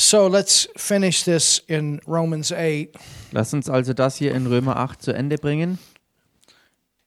[0.00, 2.94] So let's finish this in Romans 8,
[3.32, 5.80] Lass uns also das hier in Römer 8 zu Ende bringen.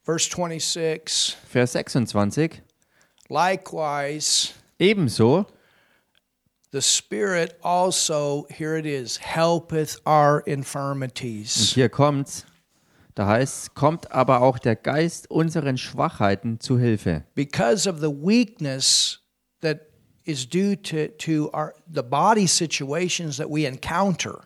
[0.04, 1.38] verse 26.
[1.48, 2.62] Vers 26.
[3.30, 5.46] Likewise, Ebenso
[6.74, 11.72] the Spirit also, here it is, helpeth our Und infirmities.
[11.74, 12.46] hier kommt's.
[13.16, 17.24] Da heißt kommt aber auch der Geist unseren Schwachheiten zu Hilfe.
[17.36, 19.22] Because of the weakness
[19.62, 19.91] that
[20.26, 24.42] is due to, to our, the body situations that we encounter.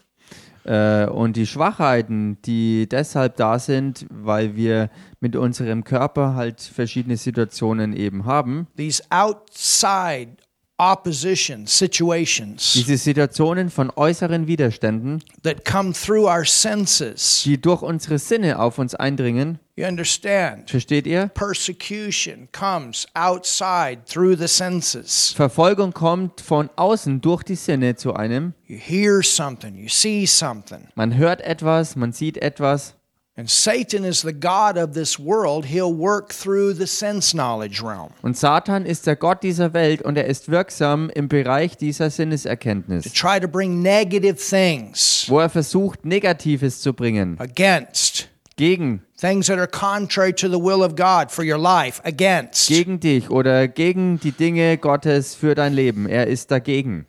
[0.66, 7.18] Äh, und die Schwachheiten, die deshalb da sind, weil wir mit unserem Körper halt verschiedene
[7.18, 8.68] Situationen eben haben.
[8.76, 10.38] these outside
[10.78, 17.44] opposition situations Diese Situationen von äußeren Widerständen, that come through our senses.
[17.46, 19.60] die durch unsere Sinne auf uns eindringen.
[19.78, 20.70] You understand?
[20.70, 21.28] Versteht ihr?
[21.28, 25.34] Persecution comes outside through the senses.
[25.36, 28.54] Verfolgung kommt von außen durch die Sinne zu einem.
[28.68, 30.88] You hear something, you see something.
[30.96, 32.95] Man hört etwas, man sieht etwas.
[33.38, 35.66] And Satan is the God of this world.
[35.66, 40.18] He'll work through the sense knowledge realm Und Satan ist der Gott dieser Welt und
[40.18, 45.50] er ist wirksam im Bereich dieser to Sinneserkenntnis, try to bring negative things wo er
[45.50, 51.30] versucht, Negatives zu bringen, against gegen, things that are contrary to the will of God
[51.30, 52.70] for your life, against.
[52.70, 56.08] gegen dich oder gegen die Dinge Gottes für dein Leben.
[56.08, 57.06] Er ist dagegen.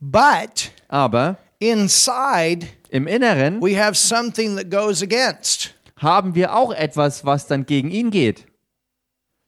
[0.00, 5.74] But Aber inside, im Inneren we have something that goes against.
[5.96, 8.47] haben wir auch etwas, was dann gegen ihn geht.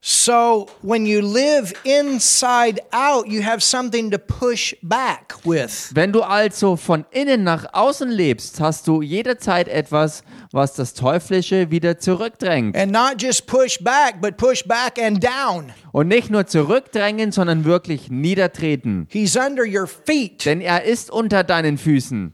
[0.03, 5.91] So when you live inside out, you have something to push back with.
[5.95, 11.71] Wenn du also von innen nach außen lebst, hast du jederzeit etwas, was das Teuflische
[11.71, 12.75] wieder zurückdrängt.
[12.79, 15.71] And not just push back, but push back and down.
[15.93, 19.07] Und nicht nur zurückdrängen, sondern wirklich niedertreten.
[19.11, 20.47] He's under your feet.
[20.47, 22.33] Denn er ist unter deinen Füßen.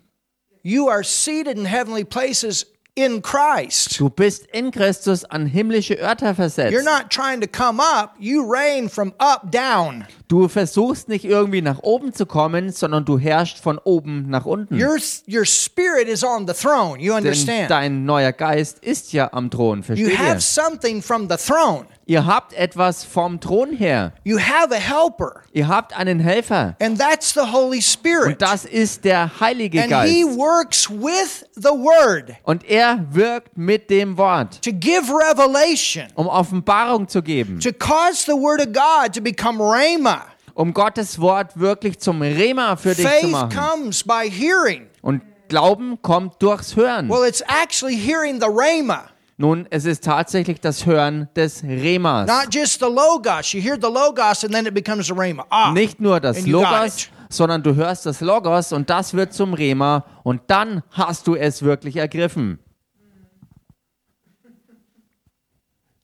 [0.62, 4.00] You are seated in heavenly places in Christ.
[4.00, 6.84] Du bist in Christus an himmlische Örter You're versetzt.
[6.84, 10.04] not trying to come up, you reign from up down.
[10.28, 14.74] Du versuchst nicht irgendwie nach oben zu kommen, sondern du herrschst von oben nach unten.
[14.74, 14.96] Your,
[15.28, 16.98] your spirit is on the throne.
[16.98, 17.70] You Denn understand?
[17.70, 20.18] dein neuer Geist ist ja am Thron, You versteht ihr?
[20.18, 21.86] have something from the throne.
[22.08, 24.12] Ihr habt etwas vom Thron her.
[24.24, 26.76] You have a helper, Ihr habt einen Helfer.
[26.80, 28.26] and that's the Holy Spirit.
[28.34, 30.38] Und das ist der Heilige And he Geist.
[30.38, 37.08] works with the word Und er wirkt mit dem Wort, to give revelation, um Offenbarung
[37.08, 40.22] zu geben, to cause the word of God to become rhema.
[40.54, 43.50] um Gottes Wort wirklich zum Rema für dich zu Faith machen.
[43.50, 44.86] comes by hearing.
[45.02, 47.08] Und Glauben kommt durchs Hören.
[47.08, 49.04] Well, it's actually hearing the rhema,
[49.38, 52.26] Nun, es ist tatsächlich das Hören des Remas.
[52.26, 53.52] not just the logos.
[53.52, 55.44] You hear the logos and then it becomes the rhema.
[55.50, 60.04] Ah, Nicht nur das Logos, sondern du hörst das Logos und das wird zum Rema
[60.24, 62.58] und dann hast du es wirklich ergriffen.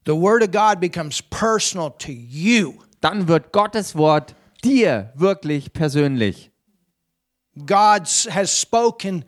[0.05, 2.75] The word of God becomes personal to you.
[3.01, 6.51] Dann wird Gottes Wort dir wirklich persönlich.
[7.67, 9.25] God has spoken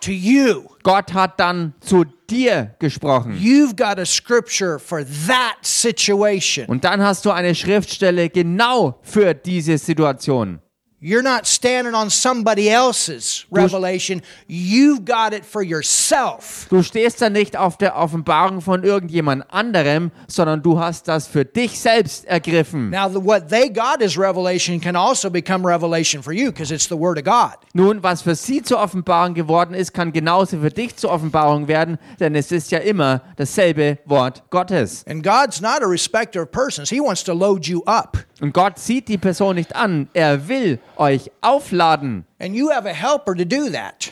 [0.00, 0.64] to you.
[0.82, 3.34] Gott hat dann zu dir gesprochen.
[3.34, 6.66] You've got a scripture for that situation.
[6.66, 10.60] Und dann hast du eine Schriftstelle genau für diese Situation.
[11.00, 14.20] You're not standing on somebody else's revelation.
[14.48, 16.66] You've got it for yourself.
[16.70, 21.44] Du stehst da nicht auf der Offenbarung von irgendjemand anderem, sondern du hast das für
[21.44, 22.90] dich selbst ergriffen.
[22.90, 26.98] Now, what they got as revelation can also become revelation for you because it's the
[26.98, 27.58] Word of God.
[27.74, 31.98] Nun, was für sie zur Offenbarung geworden ist, kann genauso für dich zur Offenbarung werden,
[32.18, 35.06] denn es ist ja immer dasselbe Wort Gottes.
[35.06, 38.18] And God's not a respecter of persons, He wants to load you up.
[38.40, 42.24] Und Gott sieht die Person nicht an, er will euch aufladen.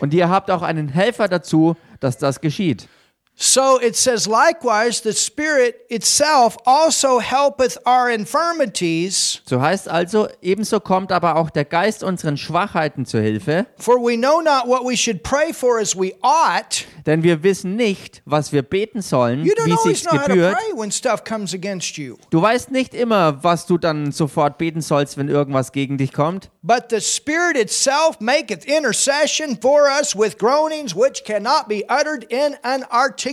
[0.01, 2.89] Und ihr habt auch einen Helfer dazu, dass das geschieht.
[3.39, 10.81] So it says, likewise, the Spirit itself also helpeth our infirmities, So heißt also, ebenso
[10.81, 14.97] kommt aber auch der Geist unseren Schwachheiten zu Hilfe, for we know not what we
[14.97, 16.87] should pray for as we ought.
[17.05, 20.55] denn wir wissen nicht, was wir beten sollen, wie sich's gebührt.
[20.57, 22.16] pray when stuff comes against you.
[22.31, 26.49] Du weißt nicht immer, was du dann sofort beten sollst, wenn irgendwas gegen dich kommt.
[26.63, 32.57] But the Spirit itself maketh intercession for us with groanings which cannot be uttered in
[32.63, 33.26] an articulate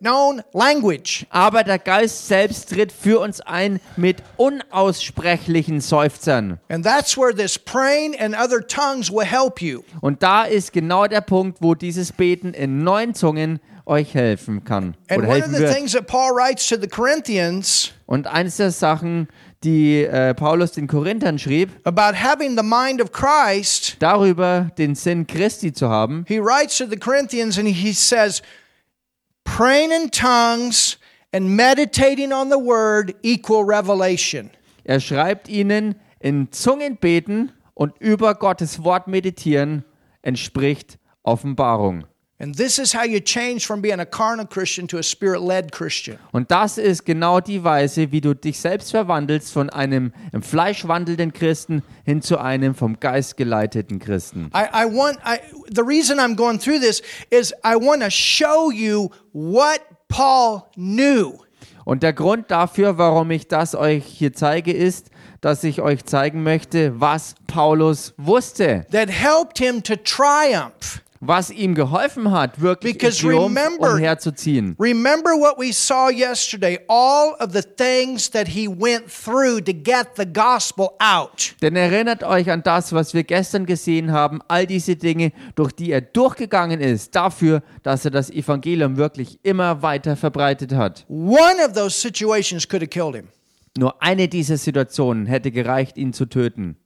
[0.00, 1.26] known language.
[1.30, 6.58] Aber der Geist selbst tritt für uns ein mit unaussprechlichen Seufzern.
[6.68, 9.82] And that's where this praying and other tongues will help you.
[10.00, 14.94] Und da ist genau der Punkt, wo dieses Beten in neuen Zungen euch helfen kann
[15.08, 15.74] And oder one of helfen the wird.
[15.74, 19.28] things that Paul writes to the Corinthians Und eines der Sachen,
[19.62, 25.26] die äh, Paulus den Korinthern schrieb, about having the mind of Christ, darüber den Sinn
[25.26, 28.42] Christi zu haben, he writes to the Corinthians and he says,
[29.44, 30.98] praying in tongues
[31.32, 34.50] and meditating on the word equal revelation.
[34.84, 39.84] er schreibt ihnen, in Zungen beten und über Gottes Wort meditieren
[40.22, 42.04] entspricht Offenbarung.
[42.40, 45.70] And this is how you change from being a carnal Christian to a spirit led
[45.70, 46.18] Christian.
[46.32, 50.86] Und das ist genau die Weise, wie du dich selbst verwandelst von einem im Fleisch
[50.88, 54.50] wandelnden Christen hin zu einem vom Geist geleiteten Christen.
[54.52, 55.38] I, I want, I,
[55.72, 61.38] the reason I'm going through this is I want to show you what Paul knew.
[61.84, 65.10] Und der Grund dafür, warum ich das euch hier zeige, ist,
[65.40, 71.03] dass ich euch zeigen möchte, was Paulus wusste, that helped him to triumph.
[71.26, 74.76] Was ihm geholfen hat, wirklich Because Triumph remember- umherzuziehen.
[74.78, 80.08] Remember what we saw yesterday, all of the things that he went through to get
[80.16, 81.54] the gospel out.
[81.62, 85.90] Denn erinnert euch an das, was wir gestern gesehen haben, all diese Dinge, durch die
[85.90, 91.04] er durchgegangen ist, dafür, dass er das Evangelium wirklich immer weiter verbreitet hat.
[91.08, 93.28] One of those situations could have killed him.
[93.76, 96.76] Nur eine dieser Situationen hätte gereicht, ihn zu töten.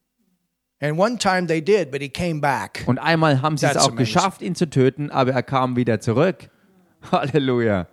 [2.87, 6.49] Und einmal haben sie es auch geschafft, ihn zu töten, aber er kam wieder zurück.
[7.13, 7.87] Halleluja.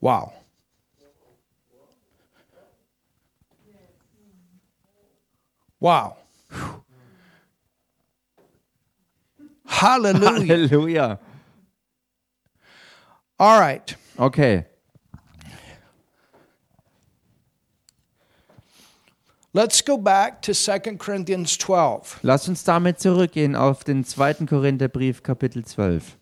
[0.00, 0.32] Wow.
[5.80, 6.16] Wow.
[9.66, 10.30] Hallelujah.
[10.30, 11.18] Halleluja.
[13.38, 13.96] All right.
[14.16, 14.64] Okay,
[19.54, 22.20] Let's go back to 2 Corinthians 12.
[22.22, 26.16] lasst uns damit zurückgehen auf den zweiten Korintherbrief, Kapitel 12.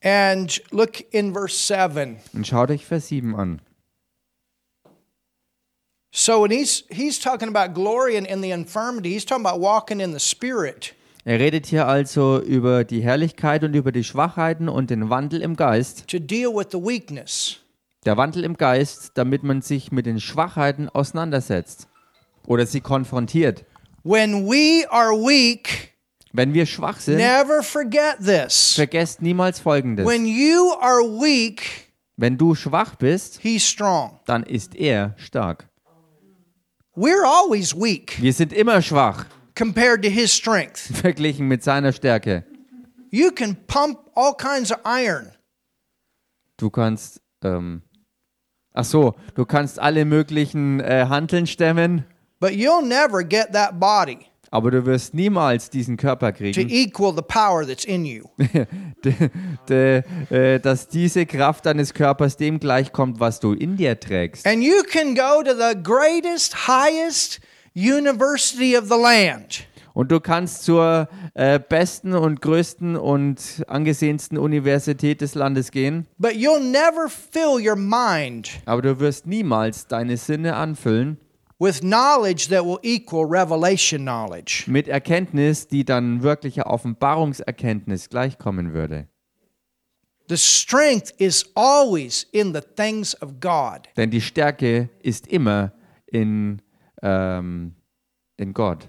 [0.00, 2.18] And look in verse 7.
[2.34, 3.60] Und schaut euch Vers 7 an.
[6.16, 9.98] So when he's he's talking about glory and in the infirmity, he's talking about walking
[9.98, 10.94] in the spirit.
[11.24, 15.56] Er redet hier also über die Herrlichkeit und über die Schwachheiten und den Wandel im
[15.56, 16.06] Geist.
[16.06, 17.56] to deal with the weakness.
[18.04, 21.88] Der Wandel im Geist, damit man sich mit den Schwachheiten auseinandersetzt
[22.46, 23.64] oder sie konfrontiert.
[24.04, 25.94] When we are weak,
[26.32, 28.74] Wenn wir schwach sind, never forget this.
[28.74, 30.06] vergesst niemals Folgendes.
[30.06, 34.20] When you are weak, Wenn du schwach bist, he's strong.
[34.26, 35.68] dann ist er stark.
[36.96, 39.26] We're always weak Wir sind immer schwach,
[39.56, 40.90] compared to his strength.
[41.02, 42.44] verglichen mit seiner Stärke.
[43.10, 45.32] You can pump all kinds of iron,
[46.56, 47.82] Du kannst, ähm,
[48.72, 52.04] ach so, du kannst alle möglichen äh, Hanteln stemmen,
[52.38, 57.12] but you'll never get that body aber du wirst niemals diesen Körper to kriegen, equal
[57.12, 58.22] the power that's in you.
[59.04, 59.30] de,
[59.68, 64.46] de, äh, dass diese Kraft deines Körpers dem gleichkommt, was du in dir trägst.
[64.46, 67.40] And you can go to the greatest, highest
[67.74, 69.66] university of the land.
[69.92, 76.32] Und du kannst zur äh, besten und größten und angesehensten Universität des Landes gehen, But
[76.32, 81.18] you'll never fill your mind aber du wirst niemals deine Sinne anfüllen
[81.64, 84.64] with knowledge that will equal revelation knowledge.
[84.66, 89.08] mit Erkenntnis, die dann wirklicher Offenbarungserkenntnis gleichkommen würde.
[90.28, 93.88] The strength is always in the things of God.
[93.96, 95.72] Denn die Stärke ist immer
[96.06, 96.62] in,
[97.02, 97.74] ähm,
[98.36, 98.88] in Gott.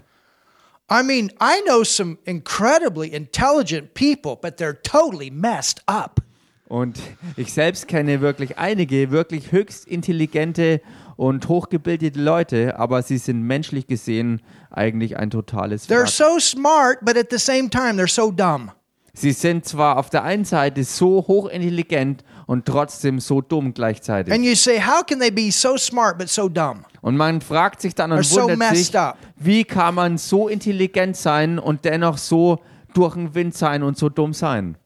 [0.88, 6.20] I mean, I know some incredibly intelligent people, but they're totally messed up.
[6.68, 6.98] Und
[7.36, 10.80] ich selbst kenne wirklich einige wirklich höchst intelligente
[11.16, 16.08] und hochgebildete Leute, aber sie sind menschlich gesehen eigentlich ein totales They're Wrack.
[16.08, 18.70] so smart, but at the same time, they're so dumb.
[19.18, 24.32] Sie sind zwar auf der einen Seite so hochintelligent und trotzdem so dumm gleichzeitig.
[24.32, 26.84] And you say, how can they be so smart but so dumb?
[27.00, 29.16] Und man fragt sich dann und so wundert messed sich, up.
[29.36, 32.58] wie kann man so intelligent sein und dennoch so
[32.92, 34.76] durch den Wind sein und so dumm sein?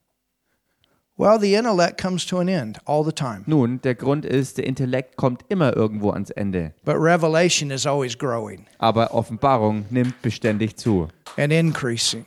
[1.20, 4.66] Well, the intellect comes to an end all the time, Nun, der Grund ist, der
[4.66, 6.72] Intellekt kommt immer irgendwo ans Ende.
[6.82, 12.24] but revelation is always growing Aber Offenbarung nimmt beständig zu, and increasing.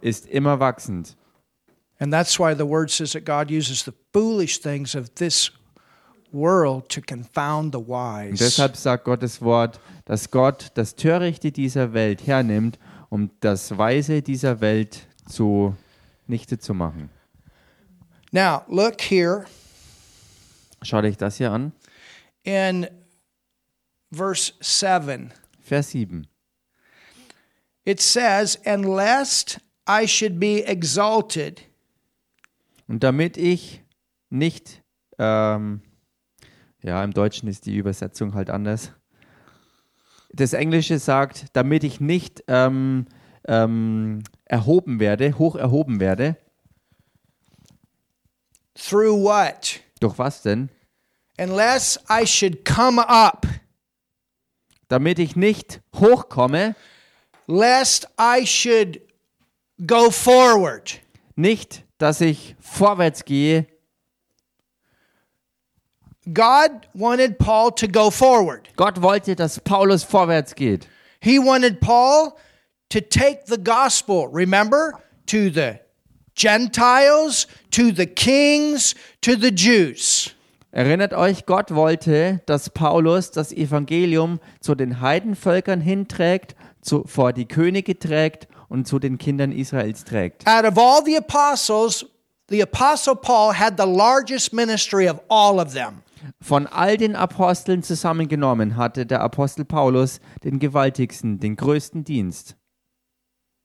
[0.00, 1.16] ist immer wachsend.
[1.98, 5.52] And that's why the word says that God uses the foolish things of this
[6.32, 8.42] world to confound the Und wise.
[8.42, 12.78] deshalb sagt Gottes Wort, dass Gott das Törichte dieser Welt hernimmt,
[13.10, 15.74] um das Weise dieser Welt zu
[16.26, 17.10] nichte zu machen.
[18.34, 19.44] Now, look here
[20.82, 21.72] Schau dich das hier an.
[22.42, 22.88] in
[24.10, 25.32] verse 7.
[25.60, 26.26] Vers 7.
[27.84, 31.62] It says, And lest I should be exalted.
[32.88, 33.84] Und damit ich
[34.30, 34.82] nicht,
[35.16, 35.82] ähm,
[36.82, 38.90] ja, im Deutschen ist die Übersetzung halt anders.
[40.32, 43.06] Das Englische sagt, damit ich nicht ähm,
[43.46, 46.36] ähm, erhoben werde, hoch erhoben werde.
[48.76, 49.80] Through what?
[50.00, 50.68] Durch was denn?
[51.38, 53.46] Unless I should come up,
[54.88, 56.76] Damit ich nicht hochkomme,
[57.46, 59.00] lest I should
[59.86, 61.00] go forward.
[61.36, 63.66] nicht, dass ich vorwärts gehe.
[66.32, 68.68] God wanted Paul to go forward.
[68.76, 70.88] Gott wollte, dass Paulus vorwärts geht.
[71.20, 72.36] He wanted Paul
[72.90, 74.92] to take the gospel, remember,
[75.26, 75.80] to the
[76.34, 80.34] Gentiles, to the kings, to the Jews.
[80.72, 87.46] Erinnert euch, Gott wollte, dass Paulus das Evangelium zu den Heidenvölkern hinträgt, zu, vor die
[87.46, 90.46] Könige trägt und zu den Kindern Israels trägt.
[90.48, 92.04] Out of all the apostles,
[92.48, 96.02] the apostle Paul had the largest ministry of all of them.
[96.40, 102.56] Von all den Aposteln zusammengenommen hatte der Apostel Paulus den gewaltigsten, den größten Dienst.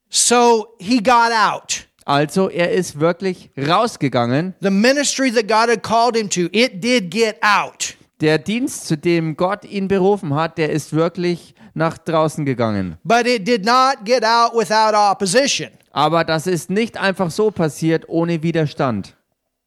[0.10, 1.89] So he got out.
[2.10, 4.56] Also er ist wirklich rausgegangen.
[4.62, 7.94] The ministry that God had called him to, it did get out.
[8.20, 12.98] Der Dienst, zu dem Gott ihn berufen hat, der ist wirklich nach draußen gegangen.
[13.04, 15.70] But it did not get out without opposition.
[15.92, 19.16] Aber das ist nicht einfach so passiert ohne Widerstand.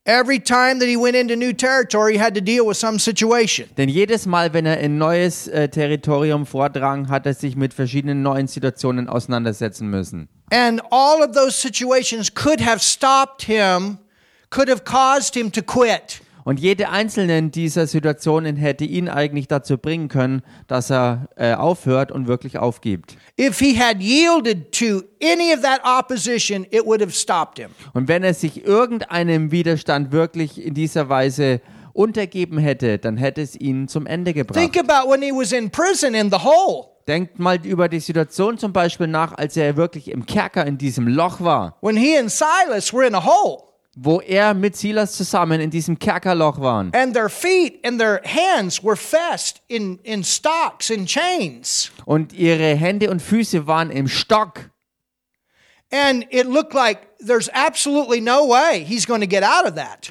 [0.04, 3.68] Every time that he went into new territory, he had to deal with some situation.
[3.76, 8.20] Denn jedes Mal, wenn er in neues äh, Territorium vordrang, hat er sich mit verschiedenen
[8.22, 10.28] neuen Situationen auseinandersetzen müssen.
[10.52, 13.96] And all of those situations could have stopped him,
[14.50, 16.20] could have caused him to quit.
[16.44, 22.12] Und jede einzelne dieser Situationen hätte ihn eigentlich dazu bringen können, dass er äh, aufhört
[22.12, 23.16] und wirklich aufgibt.
[23.40, 27.70] If he had yielded to any of that opposition, it would have stopped him.
[27.94, 31.62] Und wenn er sich irgendeinem Widerstand wirklich in dieser Weise
[31.94, 34.58] untergeben hätte, dann hätte es ihn zum Ende gebracht.
[34.58, 36.91] Think about when he was in prison in the hole.
[37.08, 41.08] Denkt mal über die Situation zum Beispiel nach, als er wirklich im Kerker in diesem
[41.08, 43.64] Loch war, When he and Silas were in a hole,
[43.96, 46.92] wo er mit Silas zusammen in diesem Kerkerloch waren.
[46.94, 51.90] and their feet and their hands were fast in, in stocks and chains.
[52.04, 54.70] Und ihre Hände und Füße waren im Stock.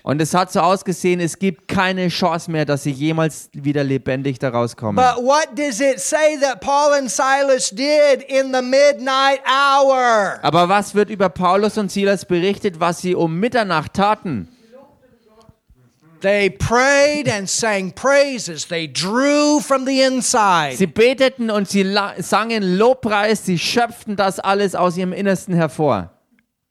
[0.03, 4.37] Und es hat so ausgesehen, es gibt keine Chance mehr, dass sie jemals wieder lebendig
[4.39, 5.03] da rauskommen.
[5.03, 10.39] But what does it say that Paul and Silas did in the midnight hour?
[10.43, 14.47] Aber was wird über Paulus und Silas berichtet, was sie um Mitternacht taten?
[16.21, 18.65] They prayed and sang praises.
[18.67, 20.75] They drew from the inside.
[20.77, 21.85] Sie beteten und sie
[22.19, 26.11] sangen Lobpreis, sie schöpften das alles aus ihrem Innersten hervor.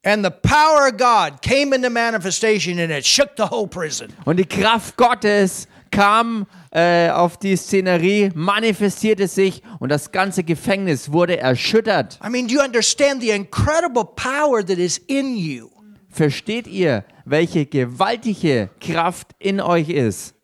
[0.03, 4.09] And the power of God came into manifestation and it shook the whole prison.
[4.25, 11.13] Und die Kraft Gottes kam äh, auf die Szenerie, manifestierte sich und das ganze Gefängnis
[11.13, 12.19] wurde erschüttert.
[12.25, 15.69] I mean, do you understand the incredible power that is in you?
[16.09, 20.35] Versteht ihr, welche gewaltige Kraft in euch ist?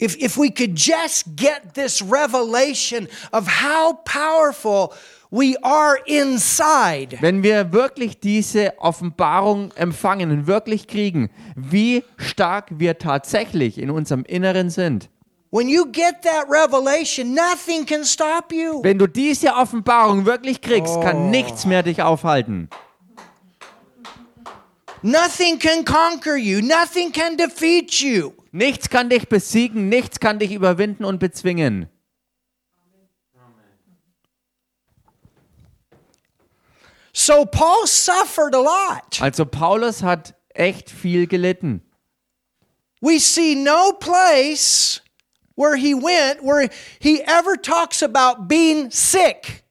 [0.00, 4.92] If, if we could just get this revelation of how powerful
[5.30, 12.98] we are inside, Wenn wir wirklich diese Offenbarung empfangen und wirklich kriegen, wie stark wir
[12.98, 15.10] tatsächlich in unserem Inneren sind.
[15.50, 18.82] when you get that revelation, nothing can stop you.
[18.82, 22.68] Wenn du diese Offenbarung wirklich kriegst, kann nichts mehr dich aufhalten.
[25.02, 28.32] Nothing can conquer you, nothing can defeat you.
[28.52, 31.88] Nichts kann dich besiegen, nichts kann dich überwinden und bezwingen.
[37.12, 39.20] So Paul suffered a lot.
[39.20, 41.82] Also Paulus hat echt viel gelitten.
[43.00, 45.00] We see no place
[45.56, 46.68] where he went where
[47.00, 49.64] he ever talks about being sick.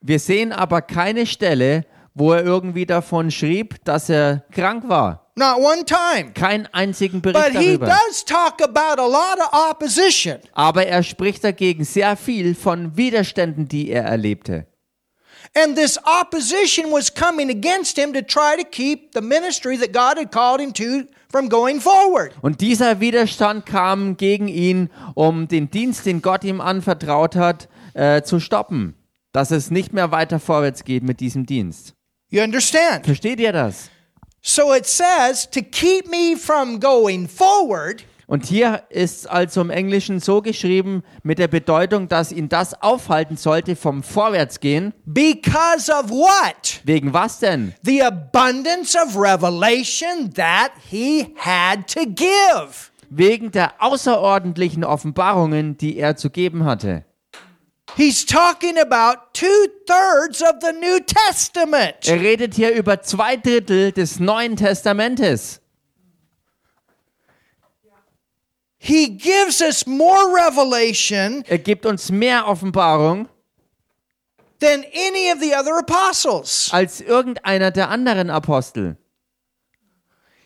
[0.00, 1.84] Wir sehen aber keine Stelle,
[2.18, 5.30] wo er irgendwie davon schrieb, dass er krank war.
[5.36, 6.32] Not one time.
[6.34, 7.86] Keinen einzigen But Bericht he darüber.
[7.86, 10.38] does talk about a lot of opposition.
[10.52, 14.66] Aber er spricht dagegen sehr viel von Widerständen, die er erlebte.
[15.54, 20.18] And this opposition was coming against him to try to keep the ministry that God
[20.18, 22.32] had called him to from going forward.
[22.42, 28.22] Und dieser Widerstand kam gegen ihn, um den Dienst, den Gott ihm anvertraut hat, äh,
[28.22, 28.94] zu stoppen.
[29.32, 31.94] Dass es nicht mehr weiter vorwärts geht mit diesem Dienst.
[32.30, 33.06] You understand?
[33.06, 33.90] Versteht ihr das?
[34.42, 40.20] So it says to keep me from going forward, Und hier ist also im Englischen
[40.20, 44.92] so geschrieben mit der Bedeutung, dass ihn das aufhalten sollte vom Vorwärtsgehen.
[45.06, 46.82] Because of what?
[46.84, 47.72] Wegen was denn?
[47.82, 52.90] The abundance of revelation that he had to give.
[53.08, 57.06] Wegen der außerordentlichen Offenbarungen, die er zu geben hatte.
[57.98, 62.06] He's talking about two thirds of the New Testament.
[62.06, 65.60] Er redet hier über zwei Drittel des Neuen Testamentes.
[68.80, 73.28] He gives us more revelation Er gibt uns mehr Offenbarung
[74.60, 76.68] than any of the other apostles.
[76.72, 78.96] als irgendeiner der anderen Apostel.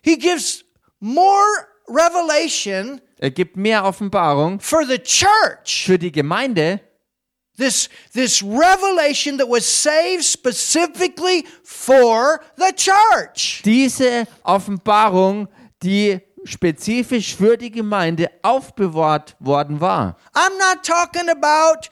[0.02, 0.64] He gives
[1.00, 5.84] more revelation Er gibt mehr Offenbarung for the church.
[5.84, 6.80] für die Gemeinde,
[7.56, 13.60] This, this revelation that was saved specifically for the church.
[13.64, 15.48] diese Offenbarung,
[15.82, 20.16] die spezifisch für die Gemeinde aufbewahrt worden war.
[20.34, 21.88] I'm not talking about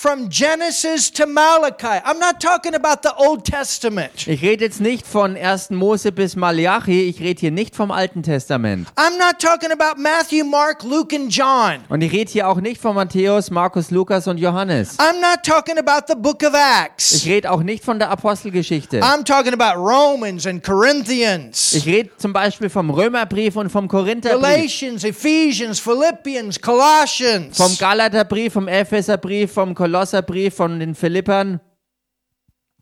[0.00, 2.00] from Genesis to Malachi.
[2.04, 4.28] I'm not talking about the Old Testament.
[4.28, 5.70] Ich rede jetzt nicht von 1.
[5.70, 8.86] Mose bis Malachi, ich rede hier nicht vom Alten Testament.
[8.94, 11.80] I'm not talking about Matthew, Mark, Luke, and John.
[11.88, 14.96] Und ich rede hier auch nicht von Matthäus, Markus, Lukas und Johannes.
[15.00, 17.26] I'm not talking about the book of Ich Acts.
[17.26, 19.00] rede auch nicht von der Apostelgeschichte.
[19.00, 24.40] I'm talking about Romans and Corinthians, Ich rede zum Beispiel vom Römerbrief und vom Korintherbrief,
[24.42, 27.56] Galatians, Ephesians, Philippians, Colossians.
[27.56, 31.60] vom Galaterbrief, vom Epheserbrief, vom Kolosserbrief, von den Philippern.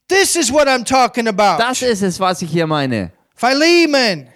[0.09, 1.63] This is what I'm talking about.
[1.63, 3.13] Das ist es, was ich hier meine.
[3.35, 4.29] Philemon,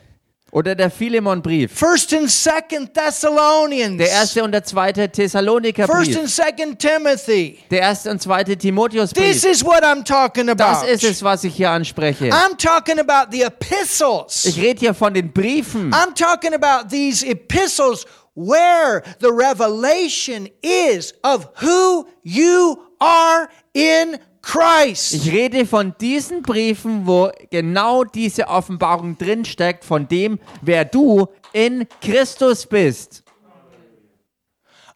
[0.53, 1.73] Oder der Philemonbrief.
[1.73, 6.19] First and Second Thessalonians, Der erste und der zweite First Thessalonikerbrief.
[6.19, 7.59] and Second Timothy.
[7.71, 9.45] Der erste und zweite This Timotheusbrief.
[9.45, 10.87] is what I'm talking Das about.
[10.91, 12.31] ist es, was ich hier anspreche.
[12.31, 14.45] I'm talking about the epistles.
[14.45, 15.93] Ich rede hier von den Briefen.
[15.93, 25.15] I'm talking about these epistles where the revelation is of who you are in Christ.
[25.15, 31.87] Ich rede von diesen Briefen, wo genau diese Offenbarung drinsteckt, von dem, wer du in
[32.01, 33.23] Christus bist.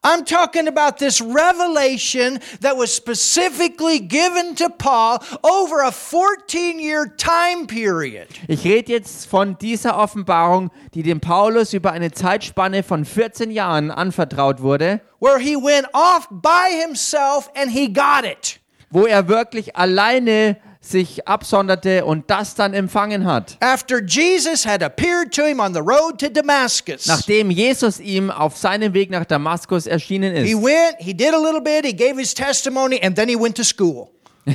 [0.07, 7.07] I'm talking about this revelation that was specifically given to Paul over a 14 year
[7.17, 8.29] time period.
[8.47, 13.90] Ich rede jetzt von dieser Offenbarung, die dem Paulus über eine Zeitspanne von 14 Jahren
[13.90, 18.61] anvertraut wurde, Where he went off by himself and he got it.
[18.90, 23.57] wo er wirklich alleine sich absonderte und das dann empfangen hat.
[23.61, 27.07] After Jesus had appeared to him on the road to Damascus.
[27.07, 30.62] Nachdem Jesus ihm auf seinem Weg nach Damaskus erschienen He ist.
[30.62, 33.64] went, he did a little bit, he gave his testimony, and then he went to
[33.64, 34.11] school.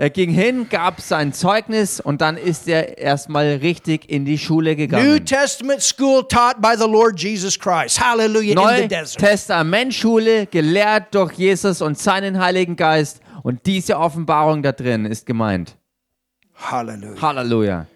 [0.00, 4.70] Er ging hin, gab sein Zeugnis und dann ist er erstmal richtig in die Schule
[4.70, 5.26] New gegangen.
[5.26, 8.00] Testament school taught by the Lord Jesus Christ.
[8.00, 8.52] Hallelujah.
[8.52, 9.20] In the desert.
[9.20, 13.20] Neutestamentschule, gelehrt durch Jesus und seinen Heiligen Geist.
[13.48, 15.74] Und diese Offenbarung da drin ist gemeint.
[16.54, 17.22] Hallelujah.
[17.22, 17.86] Halleluja.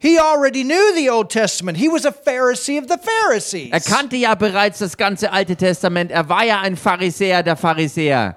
[0.00, 1.78] He already knew the Old Testament.
[1.78, 3.70] He was a Pharisee of the Pharisees.
[3.70, 6.10] Er kannte ja bereits das ganze Alte Testament.
[6.10, 8.36] Er war ja ein Pharisäer der Pharisäer.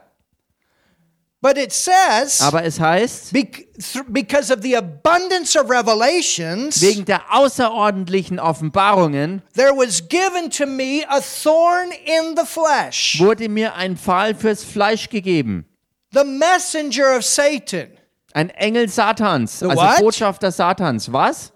[1.41, 3.33] But it says, Aber es heißt,
[4.09, 11.03] because of the abundance of revelations, wegen der außerordentlichen Offenbarungen there was given to me
[11.09, 15.65] a thorn in the flesh, wurde mir ein Pfahl fürs Fleisch gegeben.
[16.13, 17.89] The messenger of Satan.
[18.33, 19.99] Ein Engel Satans, The also what?
[19.99, 21.11] Botschafter Satans.
[21.11, 21.51] Was?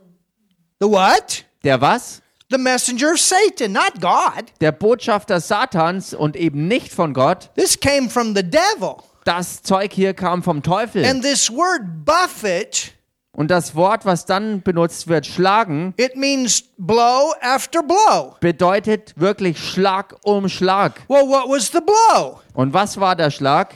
[0.80, 1.44] The what?
[1.64, 2.22] Der was?
[2.50, 4.52] The messenger of Satan, not God.
[4.62, 7.50] Der Botschafter Satans und eben nicht von Gott.
[7.56, 8.98] This came from the devil.
[9.26, 11.04] Das Zeug hier kam vom Teufel.
[11.04, 12.94] And this word buffet,
[13.34, 18.36] Und das Wort, was dann benutzt wird, schlagen, it means blow after blow.
[18.40, 21.02] bedeutet wirklich Schlag um Schlag.
[21.10, 22.40] Well, what was the blow?
[22.54, 23.76] Und was war der Schlag?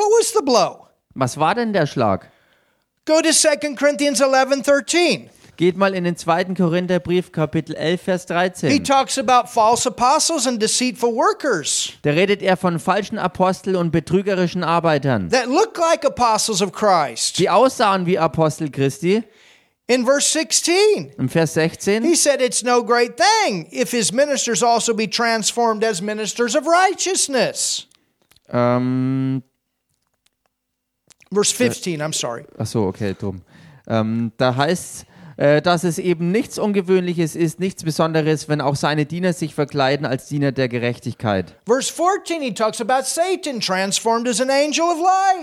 [0.00, 0.86] What was the blow?
[1.14, 2.30] Was war denn der Schlag?
[3.04, 5.28] Go to 2 Corinthians 11 13.
[5.58, 8.82] Geht mal in den zweiten Korintherbrief, Kapitel 11, Vers He 13.
[8.84, 14.64] talks about false apostles and deceitful workers Da redet er von falschen Aposteln und betrügerischen
[14.64, 17.38] Arbeitern, that look like apostles of Christ.
[17.38, 19.22] die aussahen wie Apostel Christi.
[19.86, 24.62] In verse 16, Im Vers 16 he said, It's no great thing if his ministers
[24.62, 27.86] also be transformed as ministers of righteousness.
[28.50, 29.42] ähm,
[31.32, 32.44] Verse 15, I'm sorry.
[32.58, 33.42] Ach so, okay, dumm.
[33.86, 35.06] Ähm, da heißt
[35.40, 40.26] dass es eben nichts Ungewöhnliches ist, nichts Besonderes, wenn auch seine Diener sich verkleiden als
[40.26, 41.54] Diener der Gerechtigkeit.
[41.66, 44.98] Verse 14, he talks about Satan transformed as an angel of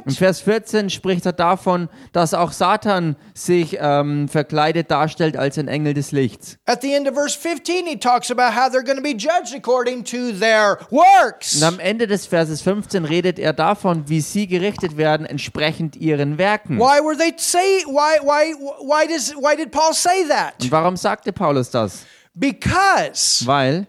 [0.06, 0.14] In.
[0.14, 5.94] Vers 14 spricht er davon, dass auch Satan sich ähm, verkleidet darstellt als ein Engel
[5.94, 6.58] des Lichts.
[6.66, 9.56] At the end of verse 15, he talks about how they're going to be judged
[9.56, 11.56] according to their works.
[11.56, 16.38] Und am Ende des Verses 15 redet er davon, wie sie gerichtet werden entsprechend ihren
[16.38, 16.78] Werken.
[16.78, 20.56] Why were they say why why why does why did Paul say that?
[20.62, 22.06] Und warum sagte Paulus das?
[22.34, 23.88] Because Weil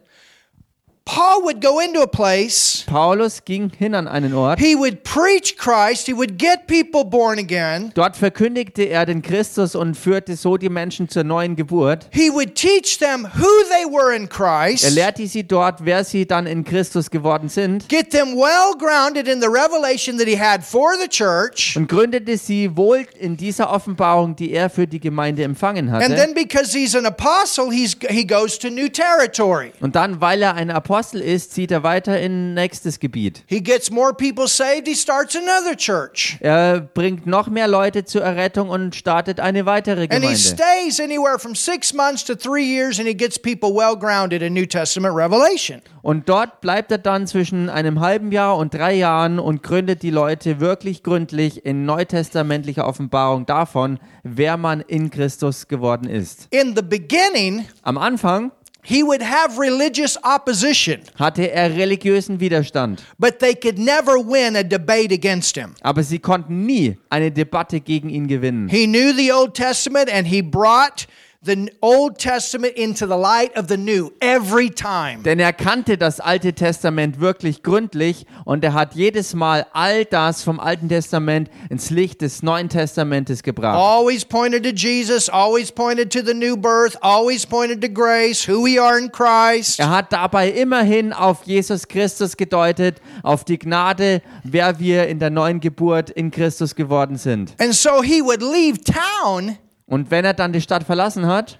[1.10, 5.56] Paul would go into a place, Paulus ging hin an einen Ort, he would preach
[5.56, 7.92] Christ, he would get people born again.
[7.94, 12.08] dort verkündigte er den Christus und führte so die Menschen zur neuen Geburt.
[12.12, 16.26] He would teach them who they were in Er Christ, lehrte sie dort, wer sie
[16.26, 20.62] dann in Christus geworden sind get them well grounded in the revelation that he had
[20.62, 21.74] for the church.
[21.74, 26.16] und gründete sie wohl in dieser Offenbarung, die er für die Gemeinde empfangen And hatte.
[26.16, 29.72] then because he's an apostle, he's he goes to new territory.
[29.80, 33.42] Und dann, weil er ein Apostel ist, zieht er weiter in nächstes Gebiet.
[33.46, 36.36] He gets more people saved, he starts another church.
[36.40, 40.38] Er bringt noch mehr Leute zur Errettung und startet eine weitere And he Gemeinde.
[40.38, 44.52] stays anywhere from six months to three years, and he gets people well grounded in
[44.54, 45.80] New Testament revelation.
[46.02, 50.10] Und dort bleibt er dann zwischen einem halben Jahr und drei Jahren und gründet die
[50.10, 56.46] Leute wirklich gründlich in neutestamentlicher Offenbarung davon, wer man in Christus geworden ist.
[56.50, 58.52] In the beginning, Am Anfang
[58.88, 64.62] he would have religious opposition, hatte er religiösen Widerstand, but they could never win a
[64.64, 65.74] debate against him.
[65.82, 68.68] aber sie konnten nie eine Debatte gegen ihn gewinnen.
[68.70, 71.06] He knew the Old Testament and he brought
[71.40, 75.22] the Old Testament into the light of the New every time.
[75.22, 80.42] Denn er kannte das Alte Testament wirklich gründlich und er hat jedes Mal all das
[80.42, 83.76] vom Alten Testament ins Licht des Neuen Testamentes gebracht.
[83.76, 88.64] Always pointed to Jesus, always pointed to the new birth, always pointed to grace, who
[88.64, 89.78] we are in Christ.
[89.78, 95.30] Er hat dabei immerhin auf Jesus Christus gedeutet, auf die Gnade, wer wir in der
[95.30, 97.54] neuen Geburt in Christus geworden sind.
[97.60, 99.56] And so he would leave town.
[99.88, 101.58] Und wenn er dann die Stadt verlassen hat,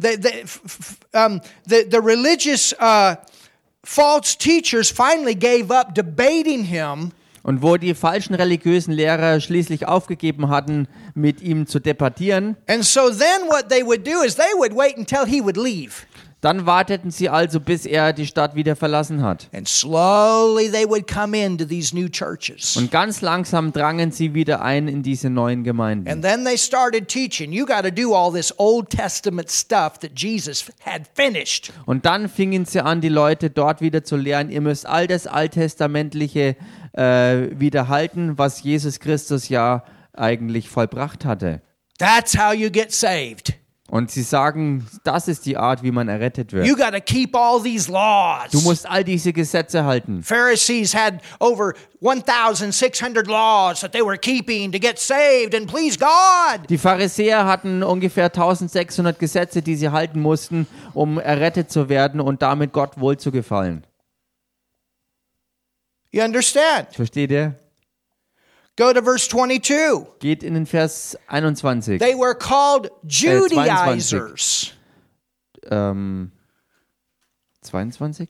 [0.00, 0.44] The, the,
[1.12, 3.16] um, the, the religious uh,
[3.84, 7.10] false teachers finally gave up debating him.
[7.42, 13.10] und wo die falschen religiösen Lehrer schließlich aufgegeben hatten, mit ihm zu debattieren, And so
[13.10, 16.06] then what they would do is they would wait until he would leave.
[16.40, 19.48] Dann warteten sie also, bis er die Stadt wieder verlassen hat.
[22.76, 26.06] Und ganz langsam drangen sie wieder ein in diese neuen Gemeinden.
[31.86, 35.26] Und dann fingen sie an, die Leute dort wieder zu lehren, ihr müsst all das
[35.26, 36.56] Alttestamentliche
[36.92, 41.62] äh, wiederhalten, was Jesus Christus ja eigentlich vollbracht hatte.
[41.98, 43.57] That's how you get saved.
[43.90, 46.66] Und sie sagen, das ist die Art, wie man errettet wird.
[46.66, 48.50] You got to keep all these laws.
[48.50, 50.22] Du musst all diese Gesetze halten.
[50.22, 56.68] Pharisees had over 1,600 laws that they were keeping to get saved and please God.
[56.68, 62.42] Die Pharisäer hatten ungefähr 1600 Gesetze, die sie halten mussten, um errettet zu werden und
[62.42, 63.86] damit Gott wohl zu gefallen.
[66.10, 66.88] You understand?
[66.92, 67.54] Versteht ihr?
[68.78, 70.06] Go to verse 22.
[70.20, 71.98] Geht in den Vers 21.
[71.98, 73.56] They were called 22.
[73.56, 74.72] Judaizers.
[75.68, 76.30] Ähm,
[77.62, 78.28] 22?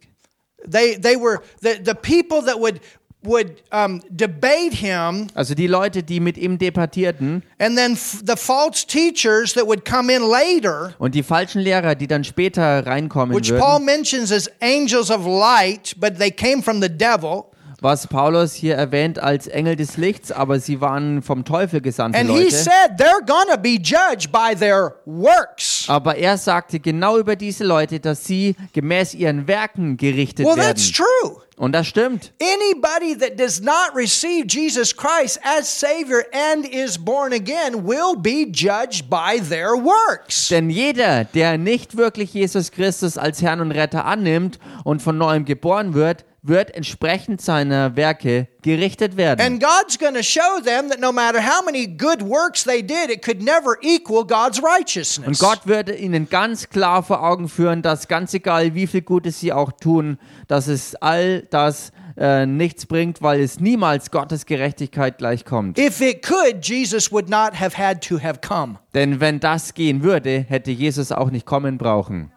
[0.67, 2.81] They, they were the, the people that would,
[3.23, 8.87] would um, debate him, Also die Leute, die mit ihm debattierten and then the false
[8.87, 13.53] teachers that would come in later, und die falschen Lehrer, die dann später reinkommen which
[13.55, 17.51] Paul mentions as angels of light, but they came from the devil.
[17.81, 22.29] Was Paulus hier erwähnt als Engel des Lichts, aber sie waren vom Teufel gesandte And
[22.31, 22.57] he Leute.
[22.57, 25.85] said they're going to be judged by their works.
[25.89, 30.89] Aber er sagte genau über diese Leute, dass sie gemäß ihren Werken gerichtet Well, that's
[30.99, 31.07] werden.
[31.23, 31.43] true.
[31.57, 32.33] Und das stimmt.
[32.41, 38.47] Anybody that does not receive Jesus Christ as Savior and is born again will be
[38.53, 40.49] judged by their works.
[40.49, 45.45] Denn jeder, der nicht wirklich Jesus Christus als Herrn und Retter annimmt und von neuem
[45.45, 49.41] geboren wird, wird entsprechend seiner Werke gerichtet werden.
[49.41, 53.11] And God's going to show them that no matter how many good works they did,
[53.11, 55.27] it could never equal God's righteousness.
[55.27, 59.41] Und Gott würde ihnen ganz klar vor Augen führen, dass ganz egal, wie viel Gutes
[59.41, 65.19] sie auch tun, dass es all das äh, nichts bringt, weil es niemals Gottes Gerechtigkeit
[65.19, 65.79] gleichkommt.
[65.79, 68.79] If it could, Jesus would not have had to have come.
[68.95, 72.33] Denn wenn das gehen würde, hätte Jesus auch nicht kommen brauchen.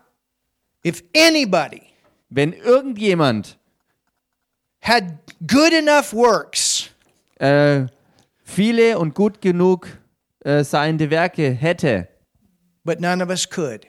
[0.85, 1.81] If anybody
[2.29, 3.57] Wenn irgendjemand
[4.81, 5.17] had
[5.47, 6.89] good enough works,
[7.39, 7.85] äh,
[8.43, 9.87] viele und gut genug
[10.43, 12.07] äh, seiende Werke hätte,
[12.83, 13.85] But none of us could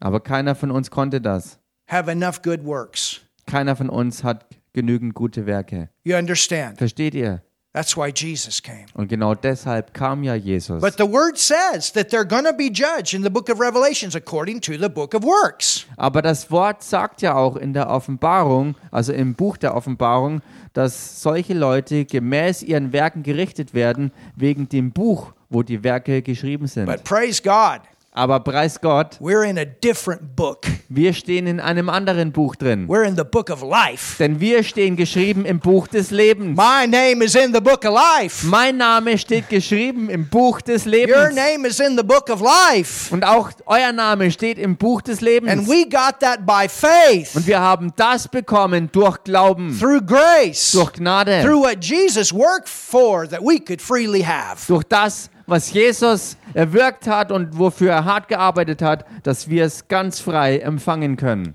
[0.00, 1.58] Aber keiner von uns konnte das.
[1.88, 3.20] have enough good works.
[3.46, 5.88] Keiner von uns hat genügend gute Werke.
[6.04, 6.78] You understand?
[6.78, 7.42] Versteht ihr?
[7.78, 8.86] That's why Jesus came.
[8.94, 10.80] Und genau deshalb kam ja Jesus.
[10.80, 14.16] But the word says that they're going to be judged in the book of Revelations
[14.16, 15.86] according to the book of works.
[15.96, 21.22] Aber das Wort sagt ja auch in der Offenbarung, also im Buch der Offenbarung, dass
[21.22, 26.86] solche Leute gemäß ihren Werken gerichtet werden, wegen dem Buch, wo die Werke geschrieben sind.
[26.86, 27.82] But praise God,
[28.18, 30.66] Aber preis Gott, we're in a different book.
[30.88, 32.88] wir stehen in einem anderen Buch drin.
[32.88, 34.16] We're in the book of life.
[34.18, 36.56] Denn wir stehen geschrieben im Buch des Lebens.
[36.56, 38.44] My name is in the book of life.
[38.44, 41.36] Mein Name steht geschrieben im Buch des Your Lebens.
[41.36, 43.14] name is in the book of life.
[43.14, 45.68] Und auch euer Name steht im Buch des And Lebens.
[45.68, 50.92] we got that by faith, Und wir haben das bekommen durch Glauben, through grace, durch
[50.94, 54.66] Gnade, through what Jesus worked for that we could freely have.
[54.66, 59.86] durch das, was Jesus erwirkt hat und wofür er hart gearbeitet hat, dass wir es
[59.86, 61.54] ganz frei empfangen können.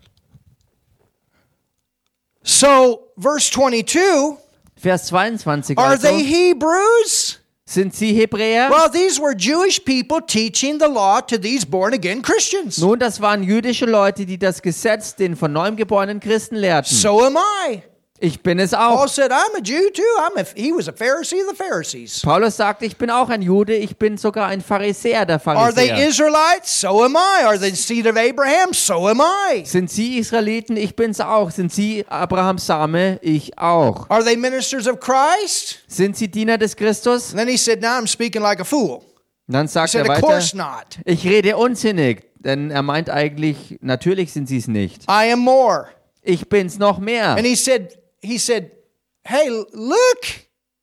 [2.41, 4.37] So, verse 22
[4.75, 7.39] Vers 22 are also, they Hebrews?
[7.65, 8.69] sind sie Hebräer?
[8.69, 12.77] Well, these were Jewish people teaching the law to these born again Christians.
[12.77, 16.93] Nun, das waren jüdische Leute, die das Gesetz den von neuem geborenen Christen lehrten.
[16.93, 17.37] So am
[17.67, 17.83] I.
[18.25, 19.07] Ich bin es Paul auch.
[19.09, 20.01] said, I'm a Jew too.
[20.17, 22.21] I'm a, he was a Pharisee of the Pharisees.
[22.21, 25.89] Paulus sagt, ich bin auch ein Jude, ich bin sogar ein Pharisäer der Are they
[25.89, 26.07] Pharisäer.
[26.07, 26.79] Israelites?
[26.79, 27.43] So am I.
[27.43, 28.71] Are they the seed of Abraham?
[28.71, 29.19] So am
[29.51, 29.65] I.
[29.65, 30.77] Sind sie Israeliten?
[30.77, 31.51] Ich bin's auch.
[31.51, 33.19] Sind sie Abrahams Same?
[33.21, 34.09] Ich auch.
[34.09, 35.79] Are they ministers of Christ?
[35.87, 37.31] Sind sie Diener des Christus?
[37.31, 39.01] And then he said, Now I'm speaking like a fool.
[39.49, 40.97] Und dann He sagt said, er Of weiter, course not.
[41.03, 45.03] ich rede unsinnig, denn er meint eigentlich, natürlich sind sie es nicht.
[45.09, 45.87] I am more.
[46.21, 47.31] Ich bin's noch mehr.
[47.31, 48.71] And he said, he said,
[49.25, 50.19] Hey, look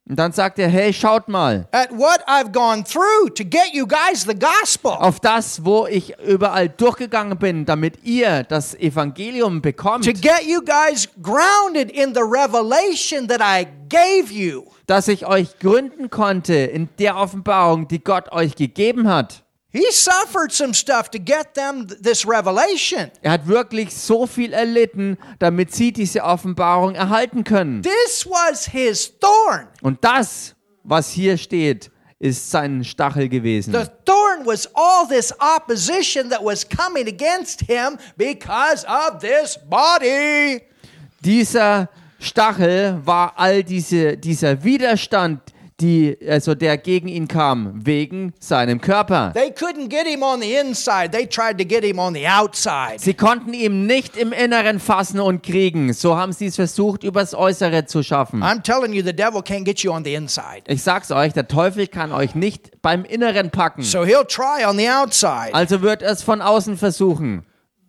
[0.09, 3.87] Und dann sagt er, hey, schaut mal, at what I've gone through to get you
[3.87, 4.91] guys the gospel.
[4.91, 10.59] auf das, wo ich überall durchgegangen bin, damit ihr das Evangelium bekommt, To get you
[10.65, 14.65] guys grounded in the revelation that I gave you.
[14.87, 19.43] dass ich euch gründen konnte in der Offenbarung, die Gott euch gegeben hat.
[19.73, 23.09] He suffered some stuff to get them th- this revelation.
[23.21, 27.81] Er hat wirklich so viel erlitten, damit sie diese Offenbarung erhalten können.
[27.81, 29.67] This was his thorn.
[29.81, 33.71] Und das, was hier steht, ist sein Stachel gewesen.
[33.73, 40.61] The thorn was all this opposition that was coming against him because of this body.
[41.23, 45.39] Dieser Stachel war all diese, dieser Widerstand,
[45.81, 49.31] die, also der gegen ihn kam, wegen seinem Körper.
[49.33, 51.09] They couldn't get him on the inside.
[51.11, 52.99] They tried to get him on the outside.
[52.99, 55.93] Sie konnten ihm nicht im Inneren fassen und kriegen.
[55.93, 58.43] So haben sie es versucht, übers Äußere zu schaffen.
[58.43, 60.61] I'm telling you, the devil can't get you on the inside.
[60.67, 63.83] Ich sag's euch, der Teufel kann euch nicht beim Inneren packen.
[63.83, 65.53] So he'll try on the outside.
[65.53, 67.45] Also wird er es von außen versuchen.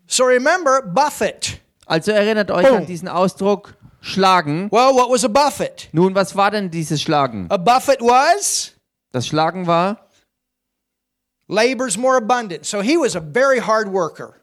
[0.07, 1.61] So remember, buffet.
[1.87, 2.79] Also erinnert euch Boom.
[2.79, 4.69] an diesen Ausdruck schlagen.
[4.71, 5.89] Well, what was a buffet?
[5.93, 7.47] Nun, was war denn dieses Schlagen?
[7.49, 8.73] A buffet was
[9.13, 10.09] Das Schlagen war,
[11.49, 12.65] labor's more abundant.
[12.67, 14.35] So he was a very hard worker.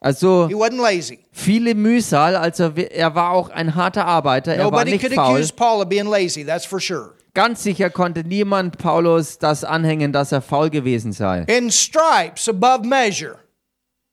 [0.00, 1.18] also He wasn't lazy.
[1.32, 5.34] viele Mühsal, also er war auch ein harter Arbeiter, er war Nobody nicht could faul.
[5.34, 7.14] accuse Paul of being lazy, that's for sure.
[7.34, 11.44] Ganz sicher konnte niemand Paulus das anhängen, dass er faul gewesen sei.
[11.48, 13.38] In stripes above measure.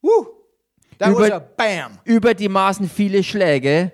[0.02, 0.28] Woo!
[1.00, 2.00] That was Über- a bam.
[2.04, 3.92] Über die Maßen viele Schläge.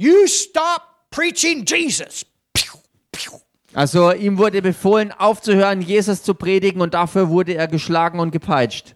[0.00, 2.24] You stop preaching Jesus.
[2.54, 2.78] Pew,
[3.12, 3.38] pew.
[3.74, 8.94] Also ihm wurde befohlen, aufzuhören, Jesus zu predigen und dafür wurde er geschlagen und gepeitscht.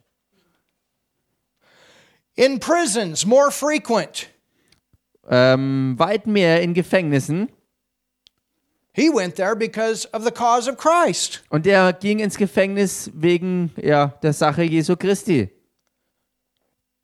[2.37, 4.31] In prisons, more frequent.
[5.29, 7.51] Ähm, weit mehr in Gefängnissen.
[8.93, 11.45] He went there because of the cause of Christ.
[11.51, 15.51] Und er ging ins Gefängnis wegen ja, der Sache Jesu Christi.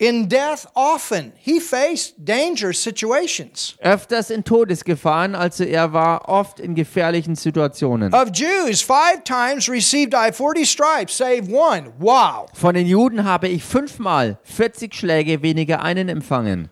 [0.00, 3.76] In death, often he faced dangerous situations.
[3.82, 8.14] Öfters in Todesgefahren, also er war oft in gefährlichen Situationen.
[8.14, 11.92] Of Jews, five times received I 40 stripes, save one.
[11.98, 12.46] Wow.
[12.54, 16.70] Von den Juden habe ich fünfmal 40 Schläge weniger einen empfangen.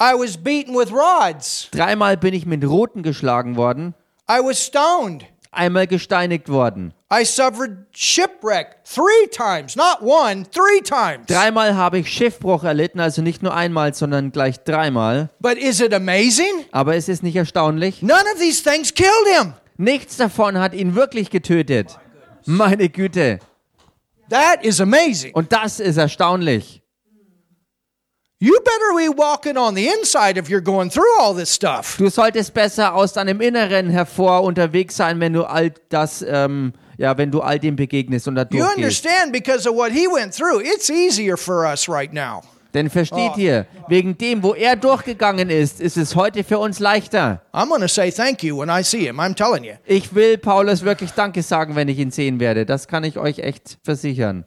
[0.00, 1.68] I was beaten with rods.
[1.72, 3.94] Dreimal bin ich mit Roten geschlagen worden,
[4.26, 5.26] I was stoned.
[5.52, 6.94] Einmal gesteinigt worden.
[7.12, 11.26] I suffered shipwreck three times, not one, three times.
[11.26, 15.30] Dreimal habe ich Schiffbruch erlitten, also nicht nur einmal, sondern gleich dreimal.
[15.40, 16.64] But is it amazing?
[16.70, 18.02] Aber es ist nicht erstaunlich.
[18.02, 19.54] None of these things killed him.
[19.76, 21.98] Nichts davon hat ihn wirklich getötet.
[22.46, 23.40] Meine Güte.
[24.28, 25.34] That is amazing.
[25.34, 26.82] Und das ist erstaunlich.
[28.42, 31.98] You better be walking on the inside if you're going through all this stuff.
[31.98, 37.18] Du solltest besser aus deinem Inneren hervor unterwegs sein, wenn du all das ähm, ja,
[37.18, 38.76] wenn du all dem begegnest und da You durchgehst.
[38.76, 42.40] understand because of what he went through, it's easier for us right now.
[42.72, 47.42] Denn versteht ihr, wegen dem, wo er durchgegangen ist, ist es heute für uns leichter.
[47.52, 49.20] I'm going to say thank you when I see him.
[49.20, 49.74] I'm telling you.
[49.84, 52.64] Ich will Paulus wirklich Danke sagen, wenn ich ihn sehen werde.
[52.64, 54.44] Das kann ich euch echt versichern.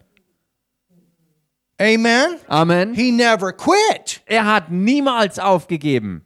[1.83, 2.37] Amen.
[2.49, 2.93] Amen.
[2.93, 4.21] He never quit.
[4.25, 6.25] Er hat niemals aufgegeben.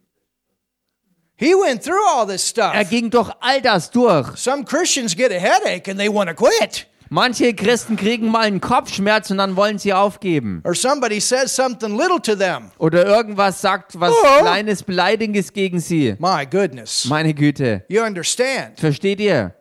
[1.36, 2.90] He went through all this Er stuff.
[2.90, 4.36] ging durch all das durch.
[4.38, 6.88] Some Christians get a headache and they want to quit.
[7.10, 10.62] Manche Christen kriegen mal einen Kopfschmerz und dann wollen sie aufgeben.
[10.66, 12.72] Or somebody says something little to them.
[12.80, 14.40] Oder irgendwas sagt, was Oh.
[14.42, 16.16] Kleines, Beleidigendes gegen sie.
[16.20, 17.06] My goodness.
[17.06, 17.86] Meine Güte.
[17.88, 18.78] You understand?
[18.80, 19.54] Versteht ihr?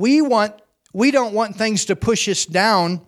[0.00, 0.54] We want
[0.94, 3.02] we don't want things to push us down.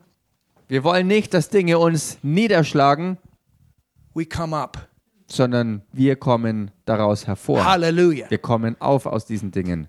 [0.68, 3.16] Wir wollen nicht, dass Dinge uns niederschlagen,
[4.14, 4.88] We come up.
[5.26, 7.64] sondern wir kommen daraus hervor.
[7.64, 8.28] Hallelujah.
[8.28, 9.88] Wir kommen auf aus diesen Dingen.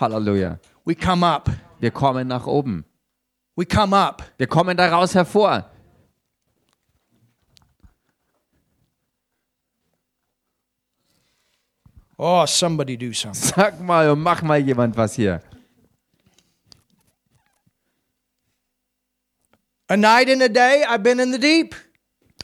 [0.00, 0.60] Halleluja.
[0.84, 1.50] We come up.
[1.80, 2.84] Wir kommen nach oben.
[3.56, 4.22] We come up.
[4.38, 5.68] Wir kommen daraus hervor.
[12.16, 13.52] Oh, somebody do something.
[13.56, 15.42] Sag mal und mach mal jemand was hier.
[19.88, 21.74] A night and a day I've been in the deep.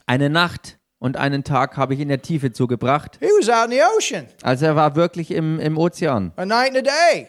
[0.07, 3.17] Eine Nacht und einen Tag habe ich in der Tiefe zugebracht.
[3.19, 4.27] He was out in the ocean.
[4.43, 6.33] Also er war wirklich im, im Ozean.
[6.37, 7.29] A night and a day.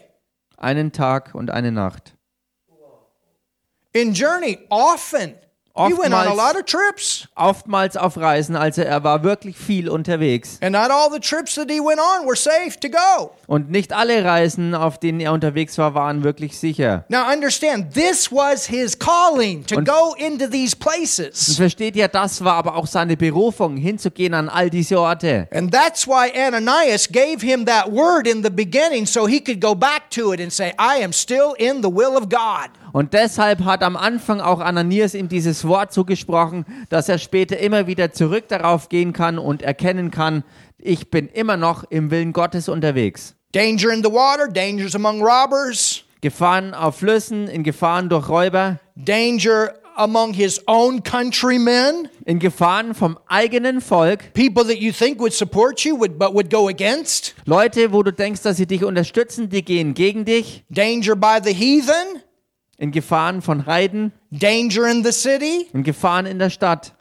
[0.58, 2.18] Einen Tag und eine Nacht.
[3.94, 5.36] In journey often.
[5.76, 7.28] He went on a Oftmals- lot of trips.
[7.36, 10.60] Oftmals auf Reisen, also er war wirklich viel unterwegs.
[13.48, 17.06] Und nicht alle Reisen, auf denen er unterwegs war, waren wirklich sicher.
[17.10, 21.56] Now understand, this was his calling to Und- go into these Und places.
[21.56, 25.48] versteht ihr, das war aber auch seine Berufung, hinzugehen an all diese Orte.
[25.52, 29.74] And that's why Ananias gave him that word in the beginning so he could go
[29.74, 32.70] back to it and say, I am still in the will of God.
[32.94, 37.88] Und deshalb hat am Anfang auch Ananias ihm dieses Wort zugesprochen, dass er später immer
[37.88, 40.44] wieder zurück darauf gehen kann und erkennen kann,
[40.78, 43.36] ich bin immer noch im Willen Gottes unterwegs.
[43.54, 49.74] Danger in the water, dangers among robbers, Gefahren auf Flüssen, in Gefahren durch Räuber, danger
[49.96, 55.84] among his own countrymen, in Gefahren vom eigenen Volk, people that you think would support
[55.84, 59.64] you would, but would go against, Leute, wo du denkst, dass sie dich unterstützen, die
[59.64, 62.22] gehen gegen dich, danger by the heathen,
[62.82, 66.94] in Gefahren von Heiden, danger in the city, in Gefahren in der Stadt,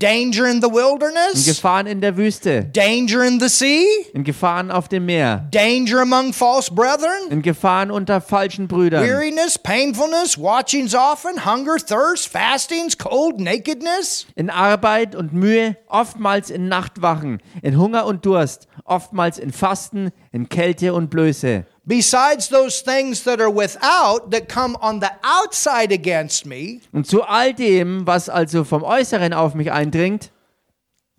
[0.00, 4.72] danger in the in wilderness, Gefahren in der Wüste, danger in the sea, in Gefahren
[4.72, 10.96] auf dem Meer, danger among false brethren, in Gefahren unter falschen Brüdern, weariness, painfulness, watchings
[10.96, 14.26] often, hunger, thirst, fastings, cold, nakedness.
[14.34, 20.48] in Arbeit und Mühe, oftmals in Nachtwachen, in Hunger und Durst, oftmals in Fasten, in
[20.48, 21.66] Kälte und Blöße.
[21.86, 27.22] Besides those things that are without, that come on the outside against me, Und zu
[27.22, 30.30] all dem, was also vom Äußeren auf mich eindringt,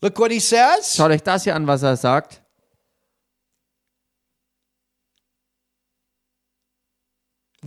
[0.02, 0.96] look what he says.
[0.96, 2.42] schaut euch das hier an, was er sagt.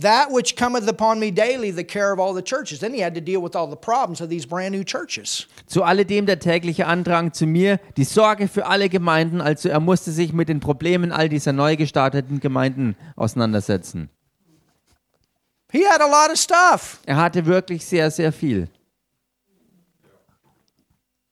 [0.01, 2.79] That which cometh upon me daily, the care of all the churches.
[2.79, 5.47] Then he had to deal with all the problems of these brand new churches.
[5.67, 10.11] Zu alledem der tägliche Andrang zu mir, die Sorge für alle Gemeinden, also er musste
[10.11, 14.09] sich mit den Problemen all dieser neu gestarteten Gemeinden auseinandersetzen.
[15.71, 18.69] He had a lot of stuff Er hatte wirklich sehr, sehr viel,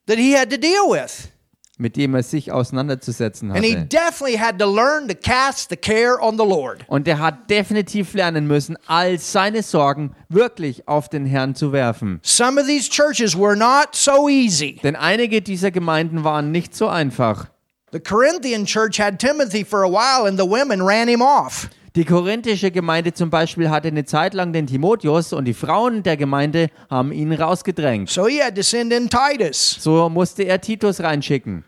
[0.07, 1.31] that he had to deal with.
[1.77, 3.85] Mit dem er sich auseinanderzusetzen And he hatte.
[3.85, 6.83] definitely had to learn to cast the care on the Lord.
[6.87, 12.19] Und er hat definitiv lernen müssen, all seine Sorgen wirklich auf den Herrn zu werfen.
[12.23, 14.79] Some of these churches were not so easy.
[14.83, 17.47] Denn einige dieser Gemeinden waren nicht so einfach.
[17.91, 21.69] The Corinthian church had Timothy for a while and the women ran him off.
[21.97, 26.15] Die korinthische Gemeinde zum Beispiel hatte eine Zeit lang den Timotheus und die Frauen der
[26.15, 28.07] Gemeinde haben ihn rausgedrängt.
[28.11, 29.77] So he had to send in Titus.
[29.79, 31.63] So musste er Titus reinschicken.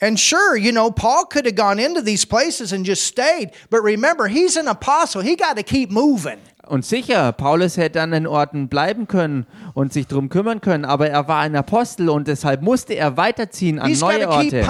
[0.00, 3.50] And sure, you know, Paul could have gone into these places and just stayed.
[3.70, 5.20] But remember, he's an apostle.
[5.20, 6.38] He got to keep moving.
[6.68, 11.08] Und sicher, Paulus hätte an den Orten bleiben können und sich darum kümmern können, aber
[11.08, 14.60] er war ein Apostel und deshalb musste er weiterziehen an He's neue Orte.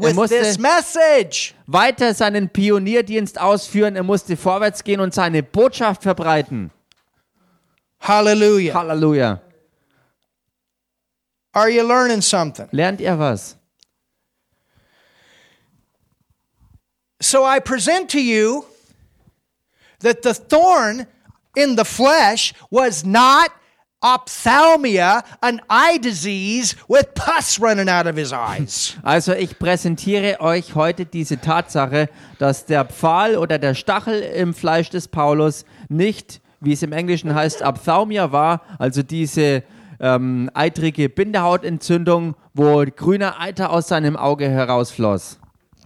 [0.00, 0.36] with musste-.
[1.66, 6.70] Weiter seinen Pionierdienst ausführen, er musste vorwärts gehen und seine Botschaft verbreiten.
[8.00, 8.72] Hallelujah.
[8.72, 9.42] Halleluja.
[11.52, 12.68] Are you learning something?
[12.70, 13.58] Lernt ihr was?
[17.20, 18.64] So I present to you
[20.00, 21.06] that the thorn
[21.56, 23.50] in the flesh was not
[24.02, 28.96] ophthalmia, an eye disease with pus running out of his eyes.
[29.02, 34.90] Also ich präsentiere euch heute diese Tatsache, dass der Pfahl oder der Stachel im Fleisch
[34.90, 39.62] des Paulus nicht, wie es im Englischen heißt, Ophthalmia war, also diese
[40.00, 45.39] ähm, eitrige Bindehautentzündung, wo grüner Eiter aus seinem Auge herausfloss.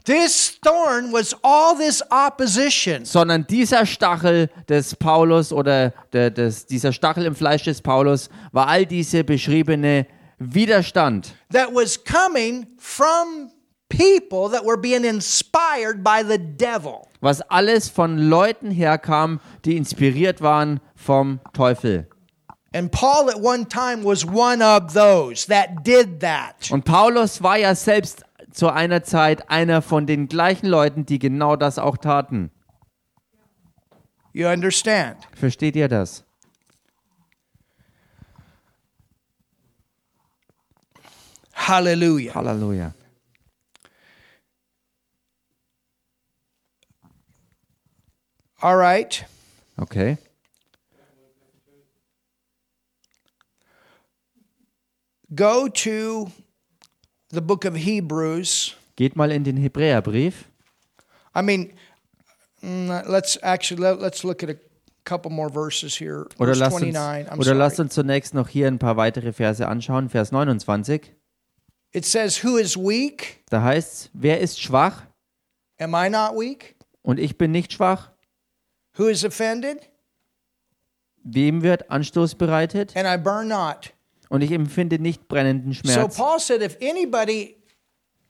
[0.05, 3.07] This thorn was all this opposition.
[3.07, 8.69] sondern dieser Stachel des Paulus oder der, des, dieser Stachel im Fleisch des Paulus war
[8.69, 10.07] all diese beschriebene
[10.39, 13.51] Widerstand, that was coming from
[13.89, 17.09] people that were being inspired by the devil.
[17.23, 22.07] was alles von Leuten herkam, die inspiriert waren vom Teufel.
[22.75, 26.71] And Paul at one time was one of those that did that.
[26.71, 28.25] Und Paulus war ja selbst
[28.55, 32.51] zu einer Zeit einer von den gleichen Leuten, die genau das auch taten.
[34.33, 35.19] You understand?
[35.35, 36.25] Versteht ihr das?
[41.53, 42.35] Hallelujah.
[42.35, 42.95] Halleluja.
[48.61, 49.27] All right.
[49.77, 50.17] Okay.
[55.35, 56.31] Go to
[57.35, 58.77] the book of Hebrews.
[58.97, 60.45] Geht mal in den Hebräerbrief.
[61.35, 61.73] I mean,
[62.63, 64.57] mm, let's actually let, let's look at a
[65.05, 66.27] couple more verses here.
[66.39, 67.33] Oder lasst uns, 29.
[67.33, 70.09] I'm oder lasst uns zunächst noch hier ein paar weitere Verse anschauen.
[70.09, 71.13] Vers 29.
[71.93, 73.45] It says, "Who is weak?
[73.51, 75.03] Da heißt es, wer ist schwach?
[75.79, 76.77] Am I not weak?
[77.03, 78.11] Und ich bin nicht schwach.
[78.97, 79.91] Who is offended?
[81.25, 82.97] Wem wird Anstoß bereitet?
[82.97, 83.94] And I burn not."
[84.35, 86.17] Und ich empfinde nicht brennenden So Schmerz.
[86.17, 87.55] Paul said, if anybody,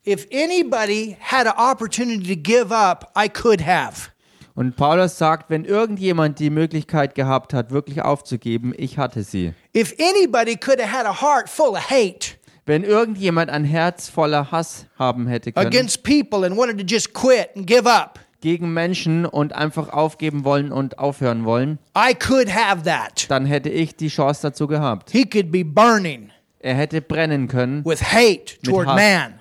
[0.06, 4.10] if anybody had an opportunity to give up, I could have.
[4.54, 9.54] Und Paulus sagt, wenn irgendjemand die Möglichkeit gehabt hat, wirklich aufzugeben, ich hatte sie.
[9.74, 12.36] If anybody could have had a heart full of hate
[12.66, 17.14] Wenn irgendjemand ein Herz voller Hass haben hätte können against people and wanted to just
[17.14, 22.54] quit and give up, gegen Menschen und einfach aufgeben wollen und aufhören wollen, I could
[22.54, 23.24] have that.
[23.30, 25.10] dann hätte ich die Chance dazu gehabt.
[25.10, 26.28] He could be burning
[26.60, 28.96] Er hätte brennen können with hate toward Hass.
[29.00, 29.40] man,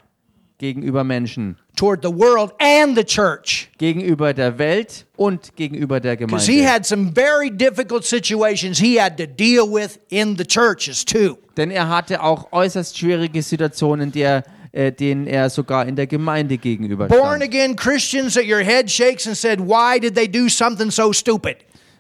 [0.58, 3.70] gegenüber Menschen, toward the world and the church.
[3.78, 6.74] gegenüber der Welt und gegenüber der Because he Gemeinde.
[6.74, 11.38] had some very difficult situations he had to deal with in the churches too.
[11.58, 14.44] Denn er hatte auch äußerst schwierige Situationen, der,
[14.74, 19.26] äh, denen er sogar in der Gemeinde gegenüber Born again Christians that your head shakes
[19.26, 21.58] and said, Why did they do something so stupid?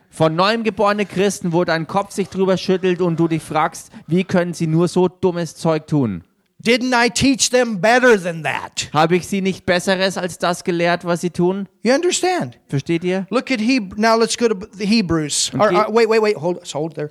[0.09, 4.23] Von neuem geborene Christen, wo dein Kopf sich drüber schüttelt und du dich fragst, wie
[4.23, 6.23] können sie nur so dummes Zeug tun?
[6.63, 8.89] Didn't I teach them better than that?
[8.93, 11.67] Habe ich sie nicht Besseres als das gelehrt, was sie tun?
[11.81, 12.57] You understand?
[12.67, 13.25] Versteht ihr?
[13.31, 13.97] Look at Heb.
[13.97, 15.51] Now let's go to the Hebrews.
[15.55, 15.75] Or, Okay.
[15.75, 16.37] uh, wait, wait, wait.
[16.37, 17.09] Hold, hold there.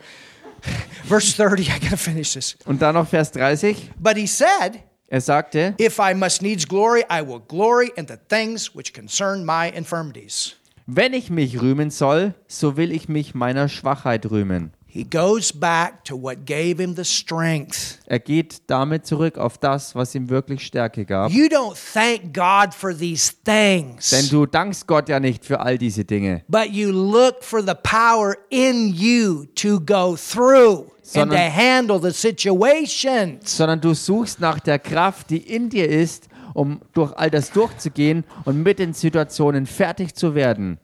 [1.05, 1.69] Verse 30.
[1.71, 2.57] I got to finish this.
[2.65, 3.91] Und dann noch Vers 30.
[3.99, 4.81] But he said,
[5.13, 9.45] Er sagte, If I must needs glory, I will glory in the things which concern
[9.45, 10.57] my infirmities.
[10.87, 14.73] wenn ich mich rühmen soll, so will ich mich meiner Schwachheit rühmen.
[14.87, 17.99] He goes back to what gave him the strength.
[18.07, 21.31] Er geht damit zurück auf das, was ihm wirklich Stärke gab.
[21.31, 25.77] You don't thank God for these Denn things, du dankst Gott ja nicht für all
[25.77, 31.37] diese Dinge, but you look for the power in you to go through and to
[31.37, 33.57] Sondern- handle the situations.
[33.57, 38.25] sondern du suchst nach der Kraft, die in dir ist, um durch all das durchzugehen
[38.45, 40.79] und mit den Situationen fertig zu werden.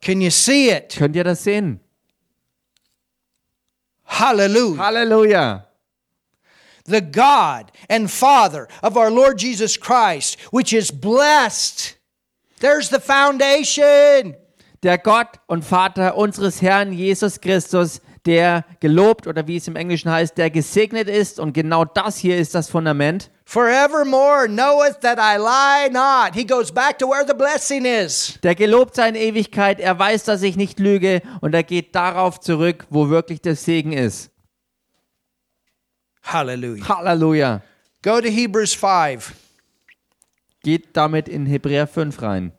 [0.00, 0.94] Can you see it?
[0.96, 1.80] Könnt ihr das sehen?
[4.06, 4.78] Hallelujah.
[4.78, 5.66] Halleluja!
[6.86, 11.96] the God and Father of our Lord Jesus Christ, which is blessed.
[12.58, 14.34] There's the foundation.
[14.82, 20.10] Der Gott und Vater unseres Herrn Jesus Christus, der gelobt oder wie es im Englischen
[20.10, 23.30] heißt, der gesegnet ist und genau das hier ist das Fundament.
[23.44, 26.34] Forevermore knoweth that I lie not.
[26.34, 28.38] He goes back to where the blessing is.
[28.42, 32.40] Der gelobt sei in Ewigkeit, er weiß, dass ich nicht lüge und er geht darauf
[32.40, 34.30] zurück, wo wirklich der Segen ist.
[36.22, 36.88] Hallelujah.
[36.88, 37.62] Halleluja!
[38.02, 39.34] Go to Hebrews 5.
[40.62, 42.52] Geht damit in Hebräer 5 rein.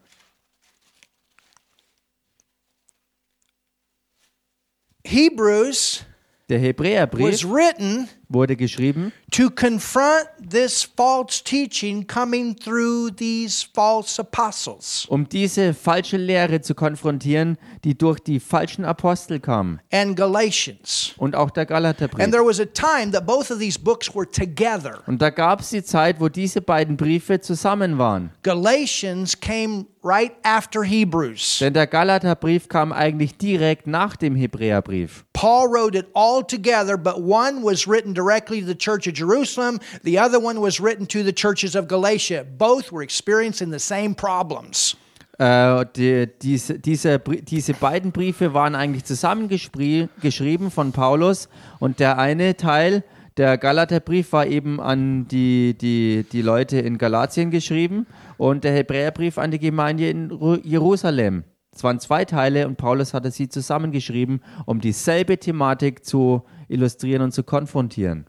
[5.05, 6.03] Hebrews
[6.49, 14.19] Der was Hebräerbrief written wurde geschrieben, to confront this false teaching coming through these false
[14.21, 21.13] apostles um diese falsche Lehre zu konfrontieren, die durch die falschen Apostel kam and Galatians.
[21.17, 22.29] und auch der And Galaterbrief.
[22.31, 25.01] there was a time that both of these books were together.
[25.07, 28.31] Und da gab es die Zeit, wo diese beiden Briefe zusammen waren.
[28.43, 31.59] Galatians came right after Hebrews.
[31.59, 35.25] Denn der Galaterbrief kam eigentlich direkt nach dem Hebräerbrief.
[35.33, 39.79] Paul wrote it all together, but one was written directly to the church of Jerusalem,
[40.03, 42.43] the other one was written to the churches of Galatia.
[42.57, 44.95] Both were experiencing the same problems.
[45.41, 51.49] Äh, die, diese, diese, diese beiden Briefe waren eigentlich zusammengeschrieben von Paulus
[51.79, 53.03] und der eine Teil,
[53.37, 58.05] der Galaterbrief, war eben an die, die, die Leute in Galatien geschrieben
[58.37, 61.43] und der Hebräerbrief an die Gemeinde in Ru- Jerusalem.
[61.73, 67.31] Es waren zwei Teile und Paulus hatte sie zusammengeschrieben, um dieselbe Thematik zu illustrieren und
[67.31, 68.25] zu konfrontieren.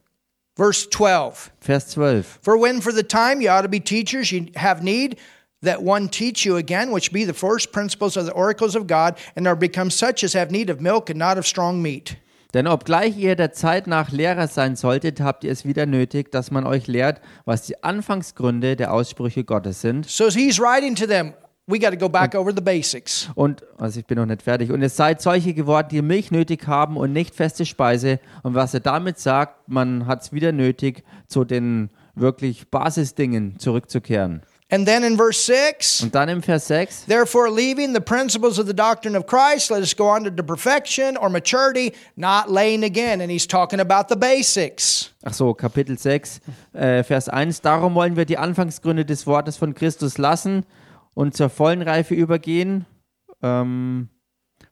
[0.55, 2.39] Verse 12 Vers 12.
[2.43, 5.17] For when for the time you ought to be teachers, you have need
[5.63, 9.15] that one teach you again, which be the first principles of the oracles of God,
[9.35, 12.17] and are become such as have need of milk and not of strong meat.
[12.55, 16.51] Denn obgleich ihr der Zeit nach Lehrer sein solltet, habt ihr es wieder nötig, dass
[16.51, 20.07] man euch lehrt, was die Anfangsgründe der Aussprüche Gottes sind.
[20.07, 21.33] So he's writing to them,
[21.67, 23.31] we got to go back over the basics.
[23.35, 24.71] Und, also ich bin noch nicht fertig.
[24.71, 28.21] Und es seid solche geworden, die Milch nötig haben und nicht feste Speise.
[28.43, 34.43] Und was er damit sagt, man hat es wieder nötig, zu den wirklich Basisdingen zurückzukehren.
[34.73, 38.67] And then in verse 6, Und dann im Vers 6, Therefore, leaving the principles of
[38.67, 42.83] the doctrine of Christ, let us go on to the perfection or maturity, not laying
[42.83, 43.21] again.
[43.21, 45.13] And he's talking about the basics.
[45.23, 46.41] ach so, Kapitel 6,
[46.73, 50.65] äh, Vers 1, darum wollen wir die Anfangsgründe des Wortes von Christus lassen
[51.13, 52.87] und zur vollen Reife übergehen,
[53.43, 54.09] ähm,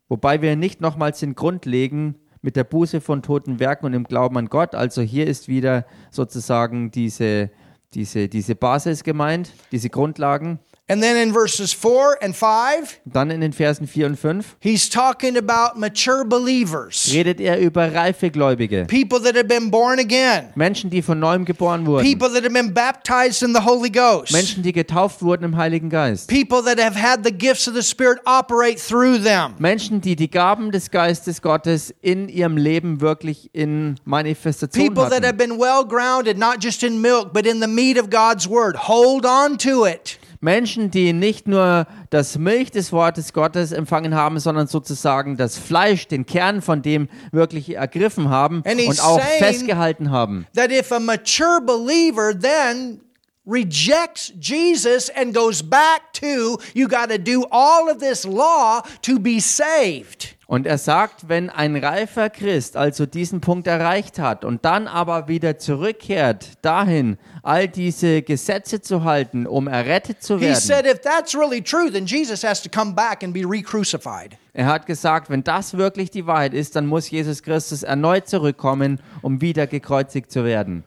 [0.08, 4.04] wobei wir nicht nochmals den Grund legen mit der Buße von toten Werken und im
[4.04, 4.74] Glauben an Gott.
[4.74, 7.50] Also hier ist wieder sozusagen diese,
[7.94, 10.58] diese, diese Basis gemeint, diese Grundlagen.
[10.90, 14.88] And then in verses 4 and 5, Dann in den Versen 4 und 5 he's
[14.88, 20.48] talking about mature believers, redet er über reife Gläubige, people that have been born again,
[20.56, 24.32] Menschen, die von neuem geboren wurden, people that have been baptized in the Holy Ghost,
[24.32, 26.28] Menschen, die getauft wurden im Heiligen Geist.
[26.28, 29.54] people that have had the gifts of the Spirit operate through them.
[29.60, 35.24] Menschen, die die Gaben des Geistes Gottes in ihrem Leben wirklich in Manifestation People that
[35.24, 38.74] have been well grounded, not just in milk, but in the meat of God's Word.
[38.88, 40.18] Hold on to it.
[40.40, 46.08] Menschen, die nicht nur das Milch des Wortes Gottes empfangen haben, sondern sozusagen das Fleisch,
[46.08, 50.46] den Kern von dem wirklich ergriffen haben und auch festgehalten haben.
[50.54, 53.00] that if a mature believer then
[53.46, 59.18] rejects Jesus and goes back to, you got to do all of this law to
[59.18, 60.36] be saved.
[60.50, 65.28] Und er sagt, wenn ein reifer Christ also diesen Punkt erreicht hat und dann aber
[65.28, 70.56] wieder zurückkehrt dahin, all diese Gesetze zu halten, um errettet zu He werden.
[70.56, 74.36] said if that's really true, then Jesus has to come back and be re crucified.
[74.52, 78.98] Er hat gesagt, wenn das wirklich die Wahrheit ist, dann muss Jesus Christus erneut zurückkommen,
[79.22, 80.82] um wieder gekreuzigt zu werden.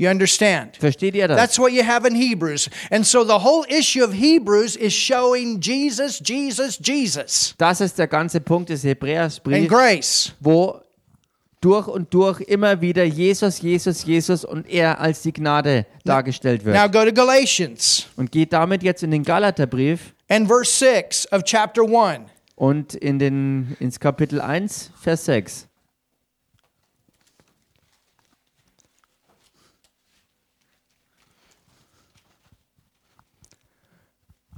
[0.00, 0.78] You understand?
[0.78, 1.36] Versteht ihr das?
[1.38, 2.70] That's what you have in Hebrews.
[2.90, 8.06] And so the whole issue of Hebrews is showing Jesus, Jesus, Jesus, Das ist der
[8.06, 10.32] ganze Punkt des and Hebräersbriefs, grace.
[10.40, 10.80] wo
[11.60, 16.72] durch und durch immer wieder Jesus, Jesus, Jesus und er als die Gnade dargestellt Now
[16.72, 16.92] wird.
[16.92, 21.82] go to Galatians Und geht damit jetzt in den Galaterbrief and verse 6 of chapter
[21.82, 22.20] 1.
[22.56, 25.66] und in den, ins Kapitel 1, Vers 6.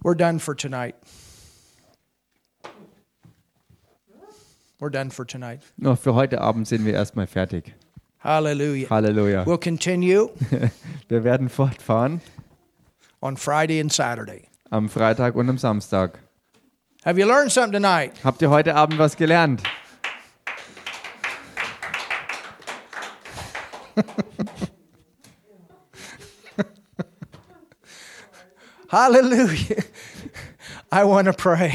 [0.04, 0.94] We're done for tonight.
[4.80, 5.60] We're done for tonight.
[5.76, 7.72] Nur für heute Abend sind wir erstmal fertig.
[8.18, 8.88] Hallelujah.
[8.90, 9.44] Halleluja.
[9.46, 10.30] We'll continue
[11.08, 12.20] Wir werden fortfahren
[13.20, 14.48] on Friday and Saturday.
[14.70, 16.18] am Freitag und am Samstag.
[17.04, 18.12] Have you learned something tonight?
[18.24, 19.62] Habt ihr heute Abend was gelernt?
[28.88, 29.82] Hallelujah.
[30.92, 31.72] I want to pray.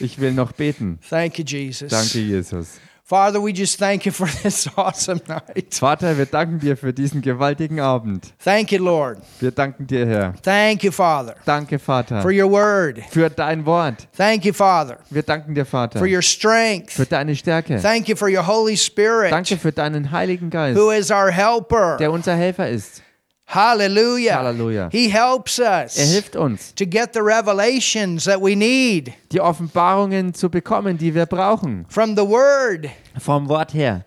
[0.00, 0.98] Ich will noch beten.
[1.08, 1.90] Thank you, Jesus.
[1.90, 2.80] Danke, Jesus.
[3.06, 5.74] Father, we just thank you for this awesome night.
[5.74, 8.32] Vater, wir danken dir für diesen gewaltigen Abend.
[8.42, 9.18] Thank you, Lord.
[9.40, 10.32] Wir danken dir, Herr.
[10.42, 13.00] Thank you, Father, Danke, Vater, for your word.
[13.10, 14.08] für dein Wort.
[14.16, 16.92] Thank you, Father, Wir danken dir, Vater, for your strength.
[16.94, 17.78] für deine Stärke.
[17.78, 21.98] Thank you for your Holy Spirit, Danke für deinen Heiligen Geist, who is our helper.
[21.98, 23.02] der unser Helfer ist.
[23.46, 24.32] Hallelujah.
[24.34, 24.88] Hallelujah.
[24.90, 30.32] He helps Er us hilft uns, to get the revelations that we need die Offenbarungen
[30.34, 31.84] zu bekommen, die wir brauchen.
[31.88, 32.88] from the Word
[33.18, 34.04] Vom Wort her.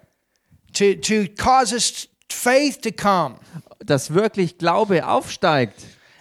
[0.73, 3.35] to, to cause us faith to come
[3.85, 5.75] dass wirklich Glaube aufsteigt,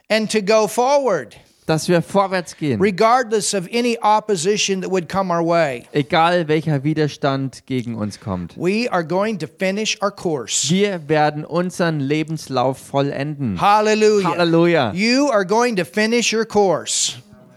[0.09, 1.35] and to go forward,
[1.67, 5.85] dass wir vorwärts gehen, regardless of any opposition that would come our way.
[5.93, 8.57] egal welcher Widerstand gegen uns kommt.
[8.57, 10.71] We are going to finish our course.
[10.71, 13.61] Wir werden unseren Lebenslauf vollenden.
[13.61, 14.31] Hallelujah.
[14.31, 14.93] Halleluja.
[14.95, 17.14] You are going to finish your course.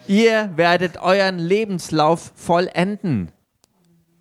[0.08, 3.32] Ihr werdet euren Lebenslauf vollenden.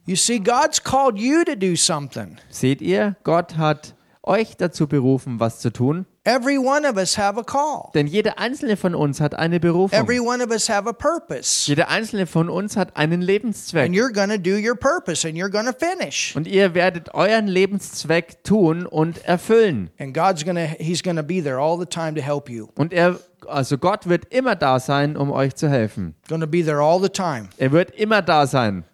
[0.04, 2.36] You see, God's called you to do something.
[2.50, 6.06] Seht ihr, Gott hat euch dazu berufen, was zu tun.
[6.24, 7.90] Every one of us have a call.
[7.94, 9.98] Denn jeder einzelne von uns hat eine Berufung.
[9.98, 11.66] Every one of us have a purpose.
[11.66, 13.90] Jeder einzelne von uns hat einen And Lebenszweck.
[13.92, 16.34] you're going to do your purpose and you're going to finish.
[16.36, 19.90] Und ihr werdet euren Lebenszweck tun und erfüllen.
[19.98, 22.68] And God's going to he's going to be there all the time to help you.
[22.74, 26.14] Und er, also Gott wird immer da sein, um euch zu helfen.
[26.28, 27.48] Going to be there all the time.
[27.56, 28.84] Er wird immer da sein.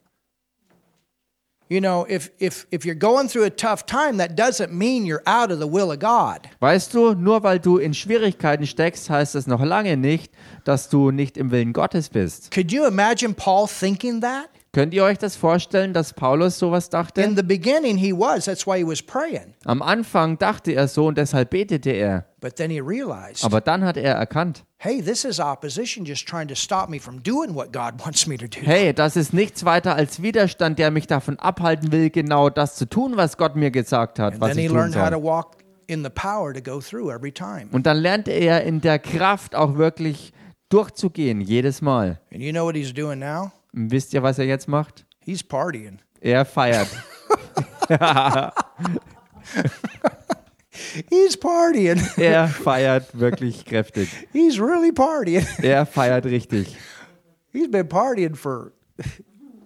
[1.68, 5.22] You know, if if if you're going through a tough time, that doesn't mean you're
[5.26, 6.46] out of the will of God.
[6.60, 10.32] Weißt du, nur weil du in Schwierigkeiten steckst, heißt das noch lange nicht,
[10.64, 12.50] dass du nicht im Willen Gottes bist.
[12.50, 14.50] Could you imagine Paul thinking that?
[14.74, 17.32] Könnt ihr euch das vorstellen, dass Paulus sowas In dachte?
[17.36, 19.54] the beginning he was, that's why he was praying.
[19.64, 22.26] Am Anfang dachte er so und deshalb betete er.
[22.40, 26.48] But then he realized, Aber dann hat er erkannt, hey, this is opposition just trying
[26.48, 28.60] to stop me from doing what God wants me to do.
[28.66, 32.86] hey, das ist nichts weiter als Widerstand, der mich davon abhalten will, genau das zu
[32.88, 35.14] tun, was Gott mir gesagt hat, And was then he ich tun learned how to
[35.14, 35.22] soll.
[35.24, 35.56] walk
[35.86, 37.66] in the power to go through every time.
[37.70, 40.32] Und dann lernte er in der Kraft auch wirklich
[40.68, 42.18] durchzugehen, jedes Mal.
[42.32, 43.52] And you know what he's doing now?
[43.76, 45.04] Wisst ihr, was er jetzt macht?
[45.18, 45.98] He's partying.
[46.20, 46.86] Er feiert.
[51.10, 52.00] He's partying.
[52.16, 54.08] Er feiert wirklich kräftig.
[54.32, 55.44] He's really partying.
[55.60, 56.76] Er feiert richtig.
[57.52, 58.72] He's been partying for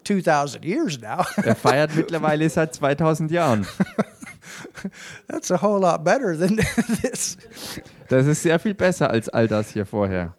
[0.04, 1.24] 2,000 years now.
[1.44, 3.66] Er feiert mittlerweile seit 2000 Jahren.
[5.28, 6.56] That's a whole lot better than
[7.02, 7.36] this.
[8.08, 10.34] Das ist sehr viel besser als all das hier vorher.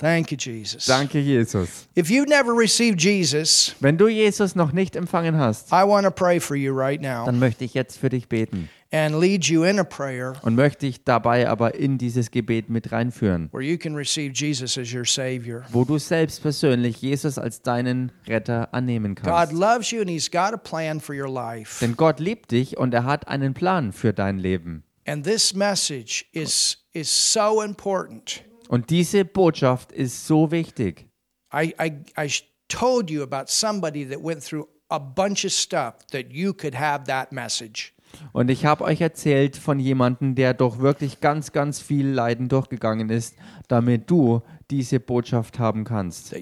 [0.00, 0.86] Thank you, Jesus.
[0.86, 1.86] Danke, Jesus.
[1.94, 6.10] If you've never received Jesus, Wenn du Jesus noch nicht empfangen hast, I want to
[6.10, 9.62] pray for you right now dann möchte ich jetzt für dich beten and lead you
[9.62, 13.76] in a prayer und möchte dich dabei aber in dieses Gebet mit reinführen, where you
[13.76, 15.64] can receive Jesus as your Savior.
[15.70, 19.52] wo du selbst persönlich Jesus als deinen Retter annehmen God kannst.
[19.52, 21.84] loves you and He's got a plan for your life.
[21.84, 24.82] Denn Gott liebt dich und er hat einen Plan für dein Leben.
[25.06, 28.42] And this message is, is so important.
[28.70, 31.08] Und diese Botschaft ist so wichtig.
[31.52, 32.30] I, I, I
[32.68, 37.02] told you about somebody that went through a bunch of stuff that you could have
[37.06, 37.92] that message.
[38.30, 43.10] Und ich habe euch erzählt von jemandem, der doch wirklich ganz, ganz viel Leiden durchgegangen
[43.10, 43.34] ist,
[43.66, 44.40] damit du
[44.70, 46.32] diese Botschaft haben kannst.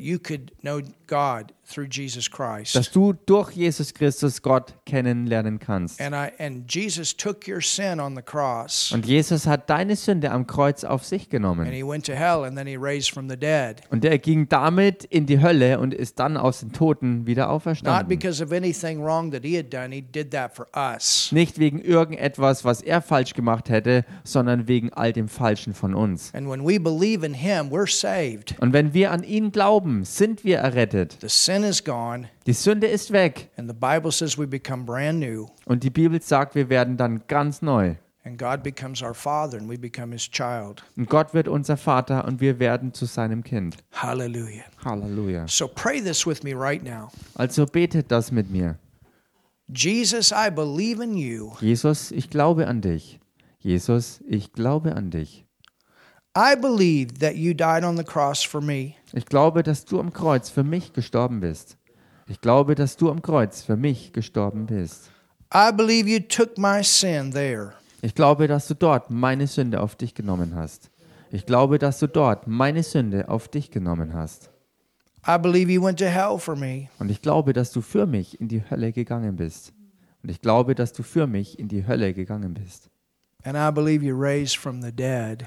[2.74, 6.00] Dass du durch Jesus Christus Gott kennenlernen kannst.
[6.00, 10.30] And I and Jesus took your sin on the cross Und Jesus hat deine Sünde
[10.30, 11.66] am Kreuz auf sich and genommen.
[11.72, 13.82] he went to hell and then he raised from the dead.
[13.90, 18.08] Und er ging damit in die Hölle und ist dann aus den Toten wieder auferstanden.
[21.30, 26.34] Nicht wegen irgendetwas, was er falsch gemacht hätte, sondern wegen all dem Falschen von uns.
[26.34, 27.86] And when we believe in him, we're
[28.18, 28.54] saved.
[28.60, 31.18] Und wenn wir an ihn glauben, sind wir errettet.
[31.20, 33.50] The sin is gone, Die Sünde ist weg.
[33.56, 37.22] and the Bible says we become brand new, Und die Bibel sagt, wir werden dann
[37.28, 37.94] ganz neu.
[38.24, 40.82] and God becomes our father and we become his child.
[40.96, 43.76] Und Gott wird unser Vater und wir werden zu seinem Kind.
[43.92, 44.64] Hallelujah.
[44.84, 45.46] Halleluja.
[45.48, 47.08] So pray this with me right now.
[47.36, 48.76] Also betet das mit mir.
[49.74, 51.52] Jesus, I believe in you.
[51.60, 53.18] Jesus, ich glaube an dich.
[53.60, 55.44] Jesus, ich glaube an dich.
[56.38, 58.94] I believe that you died on the cross for me.
[59.12, 61.76] Ich glaube, dass du am Kreuz für mich gestorben bist.
[62.28, 65.10] Ich glaube, dass du am Kreuz für mich gestorben bist.
[65.52, 67.72] I believe you took my sin there.
[68.02, 70.90] Ich glaube, dass du dort meine Sünde auf dich genommen hast.
[71.32, 74.48] Ich glaube, dass du dort meine Sünde auf dich genommen hast.
[75.26, 76.88] I believe you went to hell for me.
[77.00, 79.72] Und ich glaube, dass du für mich in die Hölle gegangen bist.
[80.22, 82.90] Und ich glaube, dass du für mich in die Hölle gegangen bist.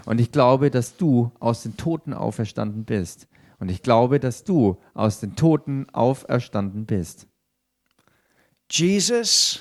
[0.06, 3.28] Und ich glaube, dass du aus den Toten auferstanden bist.
[3.60, 7.28] Und ich glaube, dass du aus den Toten auferstanden bist.
[8.72, 9.60] Jesus,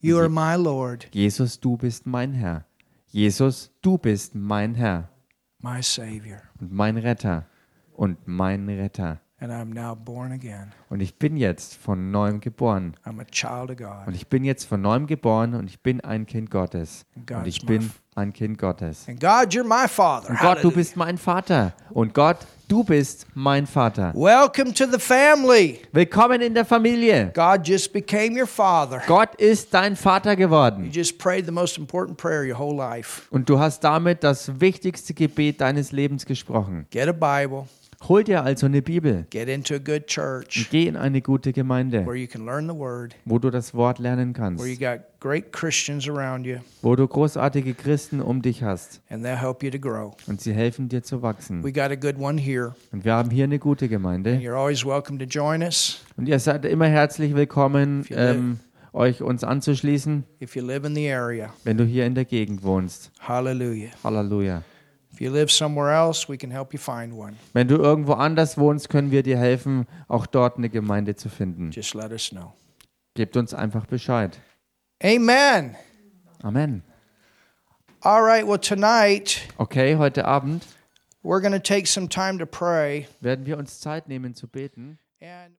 [0.00, 2.66] you are my Lord, Jesus, du bist mein Herr.
[3.06, 5.08] Jesus, du bist mein Herr
[5.60, 6.42] my Savior.
[6.60, 7.46] und mein Retter
[7.94, 9.21] und mein Retter.
[9.42, 10.70] And I'm now born again.
[10.88, 12.94] Und ich bin jetzt von neuem geboren.
[13.04, 14.06] I'm a child of God.
[14.06, 17.04] Und ich bin jetzt von neuem geboren und ich bin ein Kind Gottes.
[17.16, 19.08] Und ich bin ein Kind Gottes.
[19.08, 20.30] And God, you're my father.
[20.30, 21.72] Und Gott, du bist mein Vater.
[21.90, 22.36] Und Gott,
[22.68, 24.12] du bist mein Vater.
[24.14, 25.80] Welcome to the family.
[25.90, 27.32] Willkommen in der Familie.
[27.34, 29.02] God just became your father.
[29.08, 30.88] Gott ist dein Vater You geworden.
[30.92, 33.22] just prayed the most important prayer your whole life.
[33.32, 36.86] Und du hast damit das wichtigste Gebet deines Lebens gesprochen.
[36.90, 37.66] Get a Bible,
[38.08, 42.04] Hol dir also eine Bibel get into a good church geh in eine gute Gemeinde,
[42.04, 45.20] where you can learn the word, wo du das Wort lernen where you kannst, got
[45.20, 49.70] great Christians around you, wo du großartige Christen um dich hast and they'll help you
[49.70, 50.14] to grow.
[50.26, 51.62] und sie helfen dir zu wachsen.
[51.62, 52.74] We got a good one here.
[52.90, 56.40] Und wir haben hier eine gute Gemeinde You're always welcome to join us und ihr
[56.40, 58.58] seid immer herzlich willkommen, you live- ähm,
[58.92, 61.52] euch uns anzuschließen, if you live in the area.
[61.62, 63.12] wenn du hier in der Gegend wohnst.
[63.20, 63.90] Hallelujah.
[64.02, 64.64] Halleluja.
[65.12, 67.36] If you live somewhere else, we can help you find one.
[67.52, 71.70] Wenn du irgendwo anders wohnst, können wir dir helfen, auch dort eine Gemeinde zu finden.
[71.70, 72.54] Just let us know.
[73.14, 74.38] Gebt uns einfach Bescheid.
[75.02, 75.76] Amen.
[76.42, 76.82] Amen.
[78.00, 80.64] All right, well, tonight Okay, heute Abend
[81.22, 83.06] we're going to take some time to pray.
[83.20, 84.98] werden wir uns Zeit nehmen zu beten.
[85.20, 85.50] And